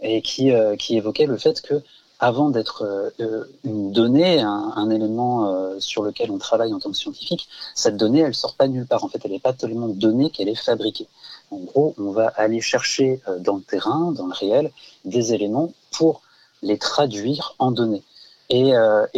et 0.00 0.22
qui, 0.22 0.52
qui 0.78 0.96
évoquait 0.96 1.26
le 1.26 1.36
fait 1.36 1.60
que 1.60 1.82
avant 2.22 2.50
d'être 2.50 2.82
euh, 2.82 3.10
euh, 3.18 3.44
une 3.64 3.90
donnée, 3.90 4.40
un, 4.40 4.90
élément 4.90 5.52
euh, 5.52 5.80
sur 5.80 6.04
lequel 6.04 6.30
on 6.30 6.38
travaille 6.38 6.72
en 6.72 6.78
tant 6.78 6.92
que 6.92 6.96
scientifique, 6.96 7.48
cette 7.74 7.96
donnée, 7.96 8.20
elle 8.20 8.34
sort 8.34 8.54
pas 8.54 8.68
nulle 8.68 8.86
part. 8.86 9.02
En 9.02 9.08
fait, 9.08 9.18
elle 9.24 9.32
n'est 9.32 9.40
pas 9.40 9.52
tellement 9.52 9.88
donnée 9.88 10.30
qu'elle 10.30 10.48
est 10.48 10.54
fabriquée. 10.54 11.08
En 11.50 11.58
gros, 11.58 11.94
on 11.98 12.12
va 12.12 12.28
aller 12.36 12.60
chercher 12.60 13.20
dans 13.40 13.56
le 13.56 13.62
terrain, 13.62 14.12
dans 14.12 14.28
le 14.28 14.32
réel, 14.32 14.70
des 15.04 15.34
éléments 15.34 15.72
pour 15.90 16.22
les 16.62 16.78
traduire 16.78 17.56
en 17.58 17.72
données. 17.72 18.04
Et, 18.48 18.72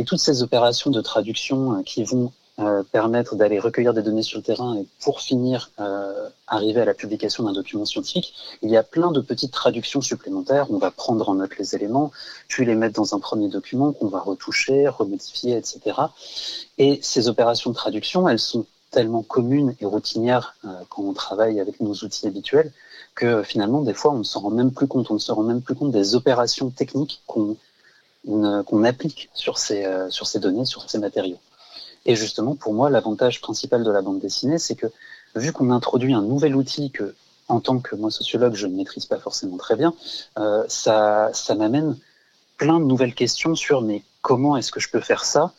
toutes 0.06 0.18
ces 0.18 0.42
opérations 0.42 0.90
de 0.90 1.00
traduction 1.00 1.82
qui 1.84 2.02
vont 2.02 2.32
permettre 2.90 3.36
d'aller 3.36 3.60
recueillir 3.60 3.94
des 3.94 4.02
données 4.02 4.22
sur 4.22 4.38
le 4.38 4.44
terrain 4.44 4.76
et 4.76 4.86
pour 5.00 5.20
finir 5.20 5.70
arriver 6.46 6.80
à 6.80 6.84
la 6.84 6.94
publication 6.94 7.44
d'un 7.44 7.52
document 7.52 7.84
scientifique, 7.84 8.34
il 8.62 8.70
y 8.70 8.76
a 8.76 8.82
plein 8.82 9.10
de 9.10 9.20
petites 9.20 9.52
traductions 9.52 10.00
supplémentaires. 10.00 10.66
On 10.70 10.78
va 10.78 10.90
prendre 10.90 11.28
en 11.28 11.34
note 11.34 11.56
les 11.58 11.74
éléments, 11.74 12.12
puis 12.48 12.64
les 12.64 12.74
mettre 12.74 12.94
dans 12.94 13.14
un 13.14 13.18
premier 13.18 13.48
document 13.48 13.92
qu'on 13.92 14.08
va 14.08 14.20
retoucher, 14.20 14.88
remodifier, 14.88 15.56
etc. 15.56 15.96
Et 16.78 17.00
ces 17.02 17.28
opérations 17.28 17.70
de 17.70 17.76
traduction, 17.76 18.28
elles 18.28 18.38
sont 18.38 18.66
tellement 18.90 19.22
communes 19.22 19.74
et 19.80 19.86
routinières 19.86 20.54
euh, 20.64 20.68
quand 20.88 21.02
on 21.02 21.12
travaille 21.12 21.58
avec 21.60 21.80
nos 21.80 21.94
outils 21.94 22.26
habituels 22.26 22.72
que 23.14 23.42
finalement, 23.42 23.82
des 23.82 23.94
fois, 23.94 24.12
on 24.12 24.18
ne 24.18 24.24
s'en 24.24 24.40
rend 24.40 24.50
même 24.50 24.72
plus 24.72 24.86
compte. 24.86 25.10
On 25.10 25.14
ne 25.14 25.18
se 25.18 25.32
rend 25.32 25.42
même 25.42 25.62
plus 25.62 25.74
compte 25.74 25.92
des 25.92 26.14
opérations 26.14 26.70
techniques 26.70 27.22
qu'on 27.26 27.56
qu'on 28.26 28.84
applique 28.84 29.28
sur 29.34 29.58
ces, 29.58 29.84
euh, 29.84 30.08
sur 30.08 30.26
ces 30.26 30.40
données, 30.40 30.64
sur 30.64 30.88
ces 30.88 30.98
matériaux. 30.98 31.38
Et 32.06 32.16
justement, 32.16 32.54
pour 32.54 32.72
moi, 32.72 32.88
l'avantage 32.88 33.42
principal 33.42 33.84
de 33.84 33.90
la 33.90 34.00
bande 34.02 34.18
dessinée, 34.18 34.58
c'est 34.58 34.74
que 34.74 34.86
vu 35.34 35.52
qu'on 35.52 35.70
introduit 35.70 36.14
un 36.14 36.22
nouvel 36.22 36.56
outil 36.56 36.90
que, 36.90 37.14
en 37.48 37.60
tant 37.60 37.78
que 37.78 37.96
moi 37.96 38.10
sociologue, 38.10 38.54
je 38.54 38.66
ne 38.66 38.76
maîtrise 38.76 39.06
pas 39.06 39.18
forcément 39.18 39.56
très 39.56 39.76
bien, 39.76 39.94
euh, 40.38 40.64
ça, 40.68 41.30
ça 41.32 41.54
m'amène 41.54 41.96
plein 42.56 42.78
de 42.80 42.84
nouvelles 42.84 43.14
questions 43.14 43.54
sur 43.54 43.82
mais 43.82 44.02
comment 44.22 44.56
est-ce 44.56 44.72
que 44.72 44.80
je 44.80 44.88
peux 44.88 45.00
faire 45.00 45.24
ça? 45.24 45.52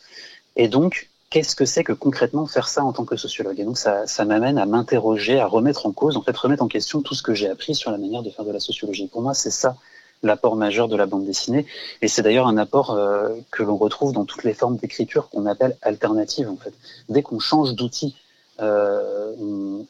Et 0.56 0.68
donc, 0.68 1.10
qu'est-ce 1.30 1.54
que 1.54 1.64
c'est 1.64 1.84
que 1.84 1.92
concrètement 1.92 2.46
faire 2.46 2.68
ça 2.68 2.84
en 2.84 2.92
tant 2.92 3.04
que 3.04 3.16
sociologue? 3.16 3.60
Et 3.60 3.64
donc, 3.64 3.78
ça, 3.78 4.06
ça 4.06 4.24
m'amène 4.24 4.58
à 4.58 4.66
m'interroger, 4.66 5.38
à 5.38 5.46
remettre 5.46 5.86
en 5.86 5.92
cause, 5.92 6.16
en 6.16 6.22
fait, 6.22 6.36
remettre 6.36 6.62
en 6.62 6.68
question 6.68 7.02
tout 7.02 7.14
ce 7.14 7.22
que 7.22 7.34
j'ai 7.34 7.48
appris 7.48 7.74
sur 7.74 7.90
la 7.90 7.98
manière 7.98 8.22
de 8.22 8.30
faire 8.30 8.44
de 8.44 8.52
la 8.52 8.60
sociologie. 8.60 9.06
Pour 9.06 9.22
moi, 9.22 9.34
c'est 9.34 9.50
ça 9.50 9.76
l'apport 10.22 10.56
majeur 10.56 10.88
de 10.88 10.96
la 10.96 11.06
bande 11.06 11.24
dessinée. 11.24 11.66
Et 12.02 12.08
c'est 12.08 12.22
d'ailleurs 12.22 12.46
un 12.46 12.56
apport 12.56 12.92
euh, 12.92 13.34
que 13.50 13.62
l'on 13.62 13.76
retrouve 13.76 14.12
dans 14.12 14.24
toutes 14.24 14.44
les 14.44 14.54
formes 14.54 14.76
d'écriture 14.76 15.28
qu'on 15.28 15.46
appelle 15.46 15.76
alternatives. 15.82 16.48
En 16.48 16.56
fait. 16.56 16.72
Dès 17.08 17.22
qu'on 17.22 17.38
change 17.38 17.74
d'outil, 17.74 18.16
euh, 18.60 19.34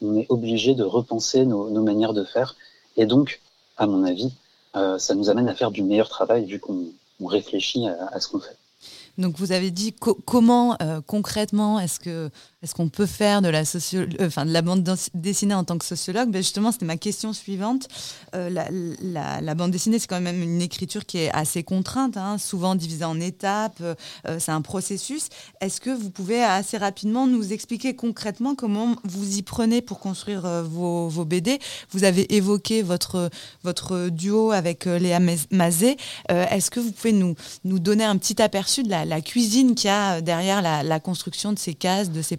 on, 0.01 0.15
est 0.15 0.25
obligé 0.29 0.75
de 0.75 0.83
repenser 0.83 1.45
nos, 1.45 1.69
manières 1.83 2.13
de 2.13 2.23
faire. 2.23 2.55
Et 2.95 3.05
donc, 3.05 3.41
à 3.77 3.87
mon 3.87 4.03
avis, 4.03 4.33
euh, 4.75 4.97
ça 4.97 5.15
nous 5.15 5.29
amène 5.29 5.47
à 5.47 5.55
faire 5.55 5.71
du 5.71 5.83
meilleur 5.83 6.09
travail 6.09 6.45
vu 6.45 6.59
qu'on 6.59 6.87
réfléchit 7.25 7.87
à 7.87 8.19
ce 8.19 8.27
qu'on 8.27 8.39
fait. 8.39 8.57
Donc 9.17 9.35
vous 9.37 9.51
avez 9.51 9.71
dit 9.71 9.93
comment 9.93 10.77
euh, 10.81 11.01
concrètement 11.05 11.79
est-ce 11.79 11.99
que 11.99 12.29
est-ce 12.63 12.73
qu'on 12.73 12.89
peut 12.89 13.05
faire 13.05 13.43
de 13.43 13.49
la 13.49 13.61
euh, 13.93 14.61
bande 14.63 14.97
dessinée 15.13 15.53
en 15.53 15.63
tant 15.63 15.77
que 15.77 15.85
sociologue? 15.85 16.31
Ben 16.31 16.41
Justement, 16.41 16.71
c'était 16.71 16.87
ma 16.87 16.97
question 16.97 17.31
suivante. 17.31 17.87
Euh, 18.33 18.49
la, 18.49 19.53
bande 19.53 19.69
dessinée, 19.69 19.99
c'est 19.99 20.07
quand 20.07 20.21
même 20.21 20.41
une 20.41 20.59
écriture 20.59 21.05
qui 21.05 21.19
est 21.19 21.31
assez 21.35 21.61
contrainte, 21.61 22.17
hein, 22.17 22.39
souvent 22.39 22.73
divisée 22.73 23.05
en 23.05 23.19
étapes. 23.19 23.83
c'est 24.39 24.51
un 24.51 24.61
processus. 24.61 25.29
Est-ce 25.61 25.79
que 25.79 25.91
vous 25.91 26.09
pouvez 26.09 26.43
assez 26.43 26.77
rapidement 26.77 27.27
nous 27.27 27.53
expliquer 27.53 27.95
concrètement 27.95 28.55
comment 28.55 28.95
vous 29.03 29.37
y 29.37 29.43
prenez 29.43 29.83
pour 29.83 29.99
construire 29.99 30.63
vos, 30.63 31.25
BD 31.25 31.59
Vous 31.91 32.05
avez 32.05 32.35
évoqué 32.35 32.81
votre 32.81 33.29
duo 34.09 34.51
avec 34.51 34.85
Léa 34.85 35.19
Mazet. 35.51 35.97
est-ce 36.29 36.71
que 36.71 36.79
vous 36.79 36.91
pouvez 36.91 37.13
nous 37.13 37.79
donner 37.79 38.03
un 38.03 38.17
petit 38.17 38.41
aperçu 38.41 38.81
de 38.81 38.89
la 38.89 39.21
cuisine 39.21 39.75
qu'il 39.75 39.89
y 39.89 39.93
a 39.93 40.21
derrière 40.21 40.61
la, 40.61 40.99
construction 40.99 41.53
de 41.53 41.59
ces 41.59 41.75
cases, 41.75 42.09
de 42.09 42.21
ces 42.21 42.37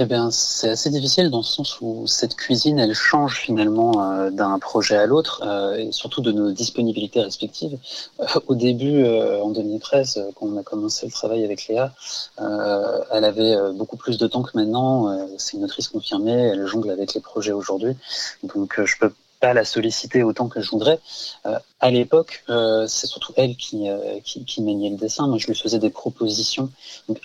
eh 0.00 0.04
bien, 0.04 0.30
c'est 0.30 0.68
assez 0.68 0.90
difficile 0.90 1.28
dans 1.28 1.38
le 1.38 1.42
sens 1.42 1.80
où 1.80 2.06
cette 2.06 2.36
cuisine, 2.36 2.78
elle 2.78 2.94
change 2.94 3.40
finalement 3.40 4.00
euh, 4.00 4.30
d'un 4.30 4.56
projet 4.60 4.96
à 4.96 5.06
l'autre, 5.06 5.42
euh, 5.44 5.74
et 5.76 5.90
surtout 5.90 6.20
de 6.20 6.30
nos 6.30 6.52
disponibilités 6.52 7.20
respectives. 7.20 7.76
Euh, 8.20 8.26
au 8.46 8.54
début, 8.54 9.04
en 9.04 9.50
2013, 9.50 10.26
quand 10.36 10.46
on 10.46 10.56
a 10.56 10.62
commencé 10.62 11.04
le 11.04 11.10
travail 11.10 11.44
avec 11.44 11.66
Léa, 11.66 11.92
elle 12.38 13.24
avait 13.24 13.56
beaucoup 13.74 13.96
plus 13.96 14.18
de 14.18 14.26
temps 14.28 14.42
que 14.42 14.56
maintenant. 14.56 15.28
c'est 15.36 15.56
une 15.56 15.64
autrice 15.64 15.88
confirmée, 15.88 16.32
elle 16.32 16.64
jongle 16.66 16.90
avec 16.90 17.14
les 17.14 17.20
projets 17.20 17.52
aujourd'hui. 17.52 17.96
Donc, 18.44 18.80
je 18.84 18.96
peux 19.00 19.12
pas 19.40 19.52
la 19.54 19.64
solliciter 19.64 20.22
autant 20.22 20.48
que 20.48 20.60
je 20.60 20.70
voudrais. 20.70 21.00
Euh, 21.46 21.58
à 21.80 21.90
l'époque, 21.90 22.44
c'est 22.86 23.06
surtout 23.06 23.32
elle 23.36 23.56
qui, 23.56 23.88
euh, 23.88 24.20
qui, 24.24 24.62
maniait 24.62 24.90
le 24.90 24.96
dessin. 24.96 25.26
Moi, 25.26 25.38
je 25.38 25.46
lui 25.46 25.54
faisais 25.54 25.78
des 25.78 25.90
propositions. 25.90 26.70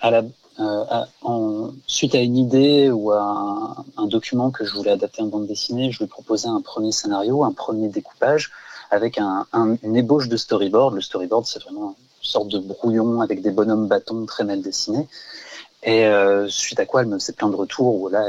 À 0.02 0.12
la, 0.12 0.24
en, 0.58 1.72
suite 1.88 2.16
à 2.16 2.20
une 2.20 2.38
idée 2.38 2.90
ou 2.92 3.12
à 3.12 3.86
un, 3.98 4.08
document 4.08 4.52
que 4.52 4.66
je 4.66 4.74
voulais 4.74 4.92
adapter 4.92 5.22
en 5.22 5.28
bande 5.28 5.48
dessinée, 5.48 5.92
je 5.92 6.00
lui 6.00 6.08
proposais 6.08 6.48
un 6.48 6.62
premier 6.62 6.92
scénario, 6.92 7.44
un 7.44 7.52
premier 7.52 7.88
découpage 7.88 8.52
avec 8.92 9.18
un, 9.18 9.46
une 9.54 9.96
ébauche 9.96 10.28
de 10.28 10.38
storyboard. 10.38 10.94
Le 10.94 11.02
storyboard, 11.02 11.46
c'est 11.46 11.62
vraiment 11.64 11.96
une 12.22 12.28
sorte 12.28 12.50
de 12.50 12.60
brouillon 12.60 13.22
avec 13.22 13.42
des 13.42 13.52
bonhommes 13.52 13.88
bâtons 13.88 14.26
très 14.26 14.44
mal 14.44 14.62
dessinés. 14.62 15.08
Et 15.84 16.08
suite 16.48 16.80
à 16.80 16.86
quoi 16.86 17.02
elle 17.02 17.08
me 17.08 17.18
faisait 17.18 17.34
plein 17.34 17.50
de 17.50 17.56
retours 17.56 18.02
où 18.02 18.10
là, 18.10 18.24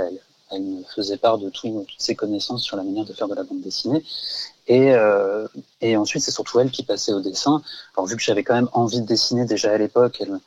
elle 0.50 0.62
me 0.62 0.82
faisait 0.94 1.16
part 1.16 1.38
de 1.38 1.50
toutes 1.50 1.86
ses 1.98 2.14
connaissances 2.14 2.62
sur 2.62 2.76
la 2.76 2.82
manière 2.82 3.04
de 3.04 3.12
faire 3.12 3.28
de 3.28 3.34
la 3.34 3.42
bande 3.42 3.60
dessinée. 3.60 4.02
Et, 4.66 4.92
euh, 4.94 5.46
et 5.80 5.96
ensuite, 5.96 6.22
c'est 6.22 6.30
surtout 6.30 6.60
elle 6.60 6.70
qui 6.70 6.84
passait 6.84 7.12
au 7.12 7.20
dessin. 7.20 7.62
Alors, 7.96 8.06
vu 8.06 8.16
que 8.16 8.22
j'avais 8.22 8.42
quand 8.42 8.54
même 8.54 8.70
envie 8.72 9.00
de 9.00 9.06
dessiner 9.06 9.44
déjà 9.44 9.72
à 9.72 9.78
l'époque, 9.78 10.16
elle, 10.20 10.38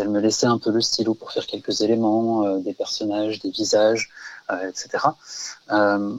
elle, 0.00 0.08
me 0.10 0.20
laissait 0.20 0.46
un 0.46 0.58
peu 0.58 0.70
le 0.70 0.80
stylo 0.80 1.14
pour 1.14 1.32
faire 1.32 1.46
quelques 1.46 1.80
éléments, 1.80 2.46
euh, 2.46 2.58
des 2.58 2.74
personnages, 2.74 3.40
des 3.40 3.50
visages, 3.50 4.10
euh, 4.50 4.68
etc. 4.68 5.08
Euh, 5.72 6.14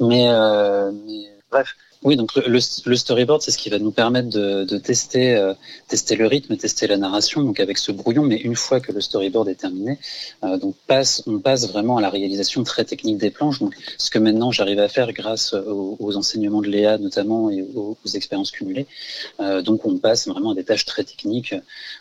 mais, 0.00 0.28
euh, 0.30 0.92
mais, 0.92 1.32
Bref, 1.50 1.74
oui, 2.04 2.14
donc 2.14 2.32
le, 2.36 2.60
storyboard, 2.60 3.42
c'est 3.42 3.50
ce 3.50 3.58
qui 3.58 3.70
va 3.70 3.80
nous 3.80 3.90
permettre 3.90 4.28
de, 4.28 4.78
tester, 4.78 5.34
euh, 5.34 5.54
tester 5.88 6.14
le 6.14 6.26
rythme, 6.26 6.56
tester 6.56 6.86
la 6.86 6.96
narration, 6.96 7.42
donc 7.42 7.58
avec 7.58 7.76
ce 7.76 7.90
brouillon. 7.90 8.22
Mais 8.22 8.36
une 8.36 8.54
fois 8.54 8.78
que 8.78 8.92
le 8.92 9.00
storyboard 9.00 9.48
est 9.48 9.56
terminé, 9.56 9.98
euh, 10.44 10.58
donc 10.58 10.76
passe, 10.86 11.24
on 11.26 11.40
passe 11.40 11.68
vraiment 11.68 11.96
à 11.96 12.00
la 12.00 12.08
réalisation 12.08 12.62
très 12.62 12.84
technique 12.84 13.18
des 13.18 13.30
planches. 13.30 13.58
Donc, 13.58 13.74
ce 13.98 14.10
que 14.10 14.20
maintenant 14.20 14.52
j'arrive 14.52 14.78
à 14.78 14.88
faire 14.88 15.12
grâce 15.12 15.54
aux, 15.54 16.16
enseignements 16.16 16.62
de 16.62 16.68
Léa 16.68 16.98
notamment 16.98 17.50
et 17.50 17.62
aux, 17.62 17.96
expériences 18.14 18.52
cumulées. 18.52 18.86
Euh, 19.40 19.60
donc, 19.60 19.84
on 19.84 19.98
passe 19.98 20.28
vraiment 20.28 20.52
à 20.52 20.54
des 20.54 20.64
tâches 20.64 20.84
très 20.84 21.02
techniques. 21.02 21.54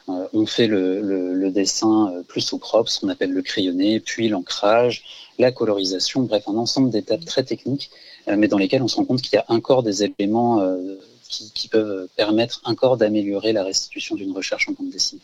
on 0.08 0.46
fait 0.46 0.68
le, 0.68 1.02
le 1.34 1.52
dessin 1.52 2.14
plus 2.28 2.54
au 2.54 2.60
propre, 2.60 2.92
ce 2.92 3.00
qu'on 3.00 3.10
appelle 3.10 3.32
le 3.32 3.42
crayonné, 3.42 4.00
puis 4.00 4.30
l'ancrage, 4.30 5.27
la 5.40 5.52
colorisation, 5.52 6.24
bref, 6.24 6.44
un 6.48 6.56
ensemble 6.56 6.90
d'étapes 6.90 7.26
très 7.26 7.44
techniques 7.44 7.90
euh, 8.28 8.36
mais 8.38 8.48
dans 8.48 8.58
lesquels 8.58 8.82
on 8.82 8.88
se 8.88 8.96
rend 8.98 9.06
compte 9.06 9.22
qu'il 9.22 9.36
y 9.36 9.38
a 9.38 9.46
encore 9.48 9.84
des 9.84 10.04
éléments 10.04 10.60
euh, 10.60 11.00
qui, 11.30 11.68
peuvent 11.68 12.08
permettre 12.16 12.62
encore 12.64 12.98
d'améliorer 12.98 13.52
la 13.52 13.64
restitution 13.64 14.16
d'une 14.16 14.32
recherche 14.32 14.70
en 14.70 14.72
bande 14.72 14.90
dessinée. 14.90 15.22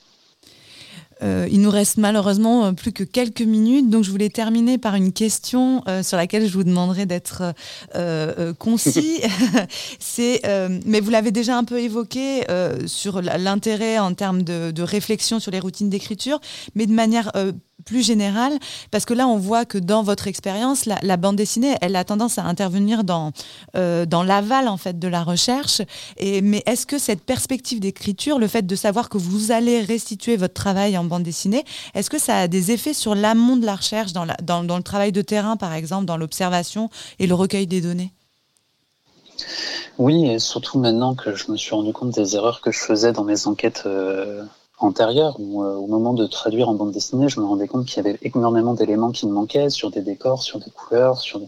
Euh, 1.21 1.47
il 1.49 1.61
nous 1.61 1.69
reste 1.69 1.97
malheureusement 1.97 2.73
plus 2.73 2.91
que 2.91 3.05
quelques 3.05 3.41
minutes, 3.41 3.89
donc 3.89 4.03
je 4.03 4.11
voulais 4.11 4.29
terminer 4.29 4.77
par 4.77 4.95
une 4.95 5.13
question 5.13 5.81
sur 6.01 6.17
laquelle 6.17 6.45
je 6.45 6.53
vous 6.53 6.65
demanderai 6.65 7.05
d'être 7.05 7.53
concis. 8.59 9.21
C'est, 9.99 10.41
mais 10.85 10.99
vous 10.99 11.09
l'avez 11.09 11.31
déjà 11.31 11.57
un 11.57 11.63
peu 11.63 11.79
évoqué 11.79 12.41
sur 12.85 13.21
l'intérêt 13.21 13.99
en 13.99 14.13
termes 14.13 14.43
de, 14.43 14.71
de, 14.71 14.83
réflexion 14.83 15.39
sur 15.39 15.51
les 15.51 15.61
routines 15.61 15.89
d'écriture, 15.89 16.41
mais 16.75 16.85
de 16.85 16.93
manière 16.93 17.31
plus 17.85 18.05
générale, 18.05 18.57
parce 18.91 19.05
que 19.05 19.13
là, 19.13 19.27
on 19.27 19.37
voit 19.37 19.65
que 19.65 19.77
dans 19.77 20.03
votre 20.03 20.27
expérience, 20.27 20.85
la, 20.85 21.17
bande 21.17 21.35
dessinée, 21.35 21.75
elle 21.81 21.95
a 21.95 22.03
tendance 22.03 22.37
à 22.37 22.43
intervenir 22.43 23.03
dans, 23.03 23.31
euh, 23.75 24.05
dans 24.05 24.23
l'aval 24.23 24.67
en 24.67 24.77
fait 24.77 24.99
de 24.99 25.07
la 25.07 25.23
recherche. 25.23 25.81
Et, 26.17 26.41
mais 26.41 26.63
est-ce 26.65 26.85
que 26.85 26.97
cette 26.97 27.21
perspective 27.21 27.79
d'écriture, 27.79 28.39
le 28.39 28.47
fait 28.47 28.65
de 28.65 28.75
savoir 28.75 29.09
que 29.09 29.17
vous 29.17 29.51
allez 29.51 29.81
restituer 29.81 30.37
votre 30.37 30.53
travail 30.53 30.97
en 30.97 31.03
bande 31.03 31.23
dessinée, 31.23 31.65
est-ce 31.93 32.09
que 32.09 32.19
ça 32.19 32.37
a 32.37 32.47
des 32.47 32.71
effets 32.71 32.93
sur 32.93 33.15
l'amont 33.15 33.57
de 33.57 33.65
la 33.65 33.75
recherche, 33.75 34.13
dans, 34.13 34.25
dans 34.41 34.77
le 34.77 34.83
travail 34.83 35.11
de 35.11 35.21
terrain, 35.21 35.57
par 35.57 35.73
exemple, 35.73 36.05
dans 36.05 36.17
l'observation 36.17 36.89
et 37.19 37.27
le 37.27 37.35
recueil 37.35 37.67
des 37.67 37.81
données? 37.81 38.13
Oui, 39.97 40.29
et 40.29 40.39
surtout 40.39 40.79
maintenant 40.79 41.13
que 41.13 41.35
je 41.35 41.51
me 41.51 41.57
suis 41.57 41.75
rendu 41.75 41.93
compte 41.93 42.11
des 42.11 42.35
erreurs 42.35 42.61
que 42.61 42.71
je 42.71 42.79
faisais 42.79 43.11
dans 43.11 43.23
mes 43.23 43.47
enquêtes 43.47 43.83
euh, 43.85 44.43
antérieure 44.79 45.35
où, 45.39 45.63
euh, 45.63 45.75
au 45.75 45.87
moment 45.87 46.13
de 46.13 46.25
traduire 46.25 46.69
en 46.69 46.73
bande 46.73 46.91
dessinée, 46.91 47.29
je 47.29 47.39
me 47.39 47.45
rendais 47.45 47.67
compte 47.67 47.85
qu'il 47.85 47.97
y 47.97 48.07
avait 48.07 48.19
énormément 48.23 48.73
d'éléments 48.73 49.11
qui 49.11 49.27
me 49.27 49.31
manquaient 49.31 49.69
sur 49.69 49.91
des 49.91 50.01
décors, 50.01 50.43
sur 50.43 50.59
des 50.59 50.71
couleurs, 50.71 51.19
sur 51.19 51.39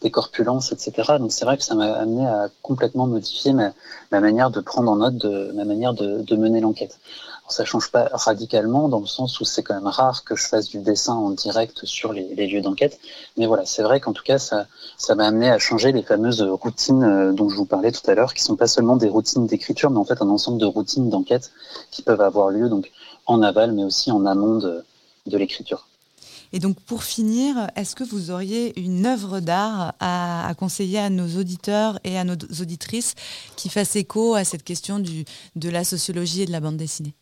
des, 0.00 0.10
corpulences, 0.10 0.72
etc. 0.72 1.14
Donc 1.18 1.32
c'est 1.32 1.44
vrai 1.44 1.56
que 1.56 1.64
ça 1.64 1.74
m'a 1.74 1.92
amené 1.92 2.26
à 2.26 2.48
complètement 2.62 3.06
modifier 3.06 3.52
ma, 3.52 3.72
manière 4.10 4.50
de 4.50 4.60
prendre 4.60 4.90
en 4.90 4.96
note, 4.96 5.16
de, 5.16 5.52
ma 5.54 5.64
manière 5.64 5.94
de 5.94 6.36
mener 6.36 6.60
l'enquête. 6.60 6.98
Ça 7.48 7.64
change 7.64 7.90
pas 7.90 8.08
radicalement 8.12 8.88
dans 8.88 9.00
le 9.00 9.06
sens 9.06 9.38
où 9.38 9.44
c'est 9.44 9.62
quand 9.62 9.74
même 9.74 9.86
rare 9.86 10.24
que 10.24 10.34
je 10.34 10.46
fasse 10.46 10.68
du 10.68 10.78
dessin 10.78 11.14
en 11.14 11.30
direct 11.30 11.84
sur 11.84 12.12
les, 12.12 12.34
lieux 12.46 12.62
d'enquête. 12.62 12.98
Mais 13.36 13.46
voilà, 13.46 13.66
c'est 13.66 13.82
vrai 13.82 14.00
qu'en 14.00 14.12
tout 14.12 14.22
cas, 14.22 14.38
ça, 14.38 14.66
m'a 15.14 15.26
amené 15.26 15.50
à 15.50 15.58
changer 15.58 15.92
les 15.92 16.02
fameuses 16.02 16.42
routines 16.42 17.04
euh, 17.04 17.32
dont 17.32 17.50
je 17.50 17.56
vous 17.56 17.66
parlais 17.66 17.92
tout 17.92 18.08
à 18.10 18.14
l'heure, 18.14 18.32
qui 18.32 18.42
sont 18.42 18.56
pas 18.56 18.66
seulement 18.66 18.96
des 18.96 19.08
routines 19.08 19.46
d'écriture, 19.46 19.90
mais 19.90 19.98
en 19.98 20.04
fait 20.04 20.22
un 20.22 20.30
ensemble 20.30 20.58
de 20.58 20.66
routines 20.66 21.10
d'enquête 21.10 21.52
qui 21.90 22.02
peuvent 22.02 22.22
avoir 22.22 22.48
lieu 22.48 22.68
donc 22.68 22.90
en 23.26 23.42
aval, 23.42 23.72
mais 23.72 23.84
aussi 23.84 24.10
en 24.10 24.24
amont 24.24 24.58
de, 24.58 24.84
de 25.26 25.38
l'écriture. 25.38 25.86
Et 26.54 26.60
donc 26.60 26.78
pour 26.80 27.02
finir, 27.02 27.68
est-ce 27.74 27.96
que 27.96 28.04
vous 28.04 28.30
auriez 28.30 28.78
une 28.80 29.06
œuvre 29.06 29.40
d'art 29.40 29.94
à, 29.98 30.48
à, 30.48 30.54
conseiller 30.54 31.00
à 31.00 31.10
nos 31.10 31.26
auditeurs 31.38 31.98
et 32.04 32.16
à 32.16 32.22
nos 32.22 32.36
auditrices 32.60 33.14
qui 33.56 33.68
fasse 33.68 33.96
écho 33.96 34.34
à 34.34 34.44
cette 34.44 34.62
question 34.62 35.00
du, 35.00 35.24
de 35.56 35.68
la 35.68 35.82
sociologie 35.82 36.42
et 36.42 36.46
de 36.46 36.52
la 36.52 36.60
bande 36.60 36.76
dessinée? 36.76 37.14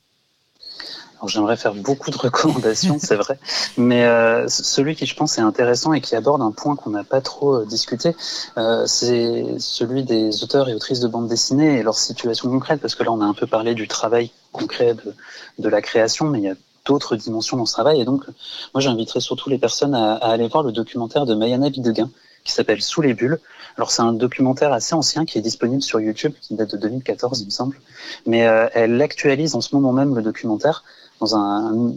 J'aimerais 1.29 1.57
faire 1.57 1.75
beaucoup 1.75 2.11
de 2.11 2.17
recommandations, 2.19 2.99
c'est 3.01 3.17
vrai, 3.17 3.39
mais 3.77 4.05
euh, 4.05 4.47
celui 4.49 4.97
qui 4.97 5.07
je 5.07 5.15
pense 5.15 5.39
est 5.39 5.43
intéressant 5.43 5.93
et 5.93 6.01
qui 6.01 6.17
aborde 6.17 6.43
un 6.43 6.51
point 6.51 6.77
qu'on 6.77 6.91
n'a 6.91 7.05
pas 7.05 7.21
trop 7.21 7.57
euh, 7.57 7.65
discuté, 7.65 8.15
euh, 8.57 8.85
c'est 8.87 9.59
celui 9.59 10.05
des 10.05 10.43
auteurs 10.43 10.69
et 10.69 10.75
autrices 10.75 11.01
de 11.01 11.09
bande 11.09 11.29
dessinée 11.29 11.79
et 11.79 11.83
leur 11.83 11.97
situation 11.97 12.51
concrète, 12.51 12.81
parce 12.81 12.95
que 12.95 13.03
là 13.03 13.13
on 13.13 13.21
a 13.21 13.25
un 13.25 13.35
peu 13.35 13.47
parlé 13.47 13.75
du 13.75 13.89
travail 13.89 14.31
concret 14.53 14.95
de, 14.95 15.15
de 15.59 15.69
la 15.69 15.81
création, 15.81 16.27
mais 16.27 16.39
il 16.39 16.45
y 16.45 16.51
a 16.51 16.55
d'autres 16.85 17.17
dimensions 17.17 17.57
dans 17.57 17.67
ce 17.67 17.73
travail, 17.73 18.01
et 18.01 18.05
donc 18.05 18.25
moi 18.75 18.81
j'inviterais 18.81 19.21
surtout 19.21 19.49
les 19.49 19.59
personnes 19.59 19.95
à, 19.95 20.15
à, 20.15 20.33
aller 20.33 20.49
voir 20.49 20.65
le 20.65 20.73
documentaire 20.73 21.27
de 21.27 21.35
Mayana 21.35 21.69
Videguin 21.69 22.11
qui 22.45 22.53
s'appelle 22.53 22.83
Sous 22.83 23.03
les 23.03 23.15
bulles. 23.15 23.39
Alors 23.77 23.91
c'est 23.91 24.03
un 24.03 24.13
documentaire 24.13 24.73
assez 24.73 24.95
ancien 24.95 25.25
qui 25.25 25.39
est 25.39 25.43
disponible 25.43 25.83
sur 25.83 26.01
YouTube, 26.01 26.33
qui 26.41 26.55
date 26.55 26.73
de 26.73 26.77
2014 26.77 27.41
il 27.41 27.47
me 27.47 27.51
semble, 27.51 27.81
mais 28.27 28.47
euh, 28.47 28.69
elle 28.75 29.01
actualise 29.01 29.55
en 29.55 29.61
ce 29.61 29.75
moment 29.75 29.93
même 29.93 30.15
le 30.15 30.23
documentaire 30.23 30.85
dans 31.23 31.37
un, 31.37 31.93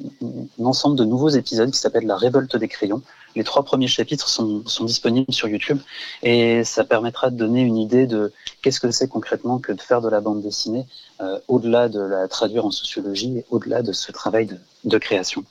ensemble 0.64 0.96
de 0.96 1.04
nouveaux 1.04 1.30
épisodes 1.30 1.72
qui 1.72 1.80
s'appelle 1.80 2.06
La 2.06 2.16
révolte 2.16 2.56
des 2.56 2.68
crayons. 2.68 3.02
Les 3.36 3.44
trois 3.44 3.64
premiers 3.64 3.88
chapitres 3.88 4.30
sont, 4.30 4.64
disponibles 4.82 5.34
sur 5.34 5.48
YouTube 5.48 5.80
et 6.24 6.64
ça 6.64 6.84
permettra 6.84 7.32
de 7.32 7.36
donner 7.36 7.62
une 7.62 7.78
idée 7.78 8.08
de 8.08 8.32
qu'est-ce 8.62 8.80
que 8.80 8.92
c'est 8.92 9.10
concrètement 9.10 9.58
que 9.58 9.74
de 9.74 9.82
faire 9.82 10.00
de 10.00 10.10
la 10.10 10.22
bande 10.22 10.42
dessinée 10.42 10.86
euh, 11.22 11.40
au-delà 11.48 11.90
de 11.90 12.00
la 12.00 12.28
traduire 12.28 12.66
en 12.66 12.72
sociologie 12.72 13.40
et 13.40 13.46
au-delà 13.50 13.82
de 13.82 13.92
ce 13.92 14.12
travail 14.12 14.48
de, 14.84 14.98
création. 14.98 15.44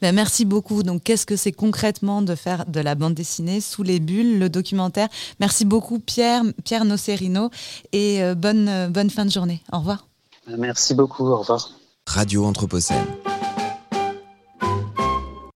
Ben 0.00 0.14
merci 0.14 0.44
beaucoup. 0.44 0.82
Donc, 0.82 1.02
qu'est-ce 1.02 1.26
que 1.26 1.36
c'est 1.36 1.52
concrètement 1.52 2.22
de 2.22 2.34
faire 2.34 2.66
de 2.66 2.80
la 2.80 2.94
bande 2.94 3.14
dessinée 3.14 3.60
sous 3.60 3.82
les 3.82 4.00
bulles, 4.00 4.38
le 4.38 4.48
documentaire? 4.48 5.08
Merci 5.40 5.64
beaucoup, 5.64 5.98
Pierre, 5.98 6.42
Pierre 6.64 6.84
Nocerino, 6.84 7.50
et 7.92 8.22
euh, 8.22 8.34
bonne, 8.34 8.88
bonne 8.90 9.10
fin 9.10 9.24
de 9.24 9.30
journée. 9.30 9.62
Au 9.72 9.78
revoir. 9.78 10.06
Merci 10.46 10.94
beaucoup. 10.94 11.26
Au 11.26 11.38
revoir. 11.38 11.70
Radio 12.06 12.44
Anthropocène. 12.44 13.06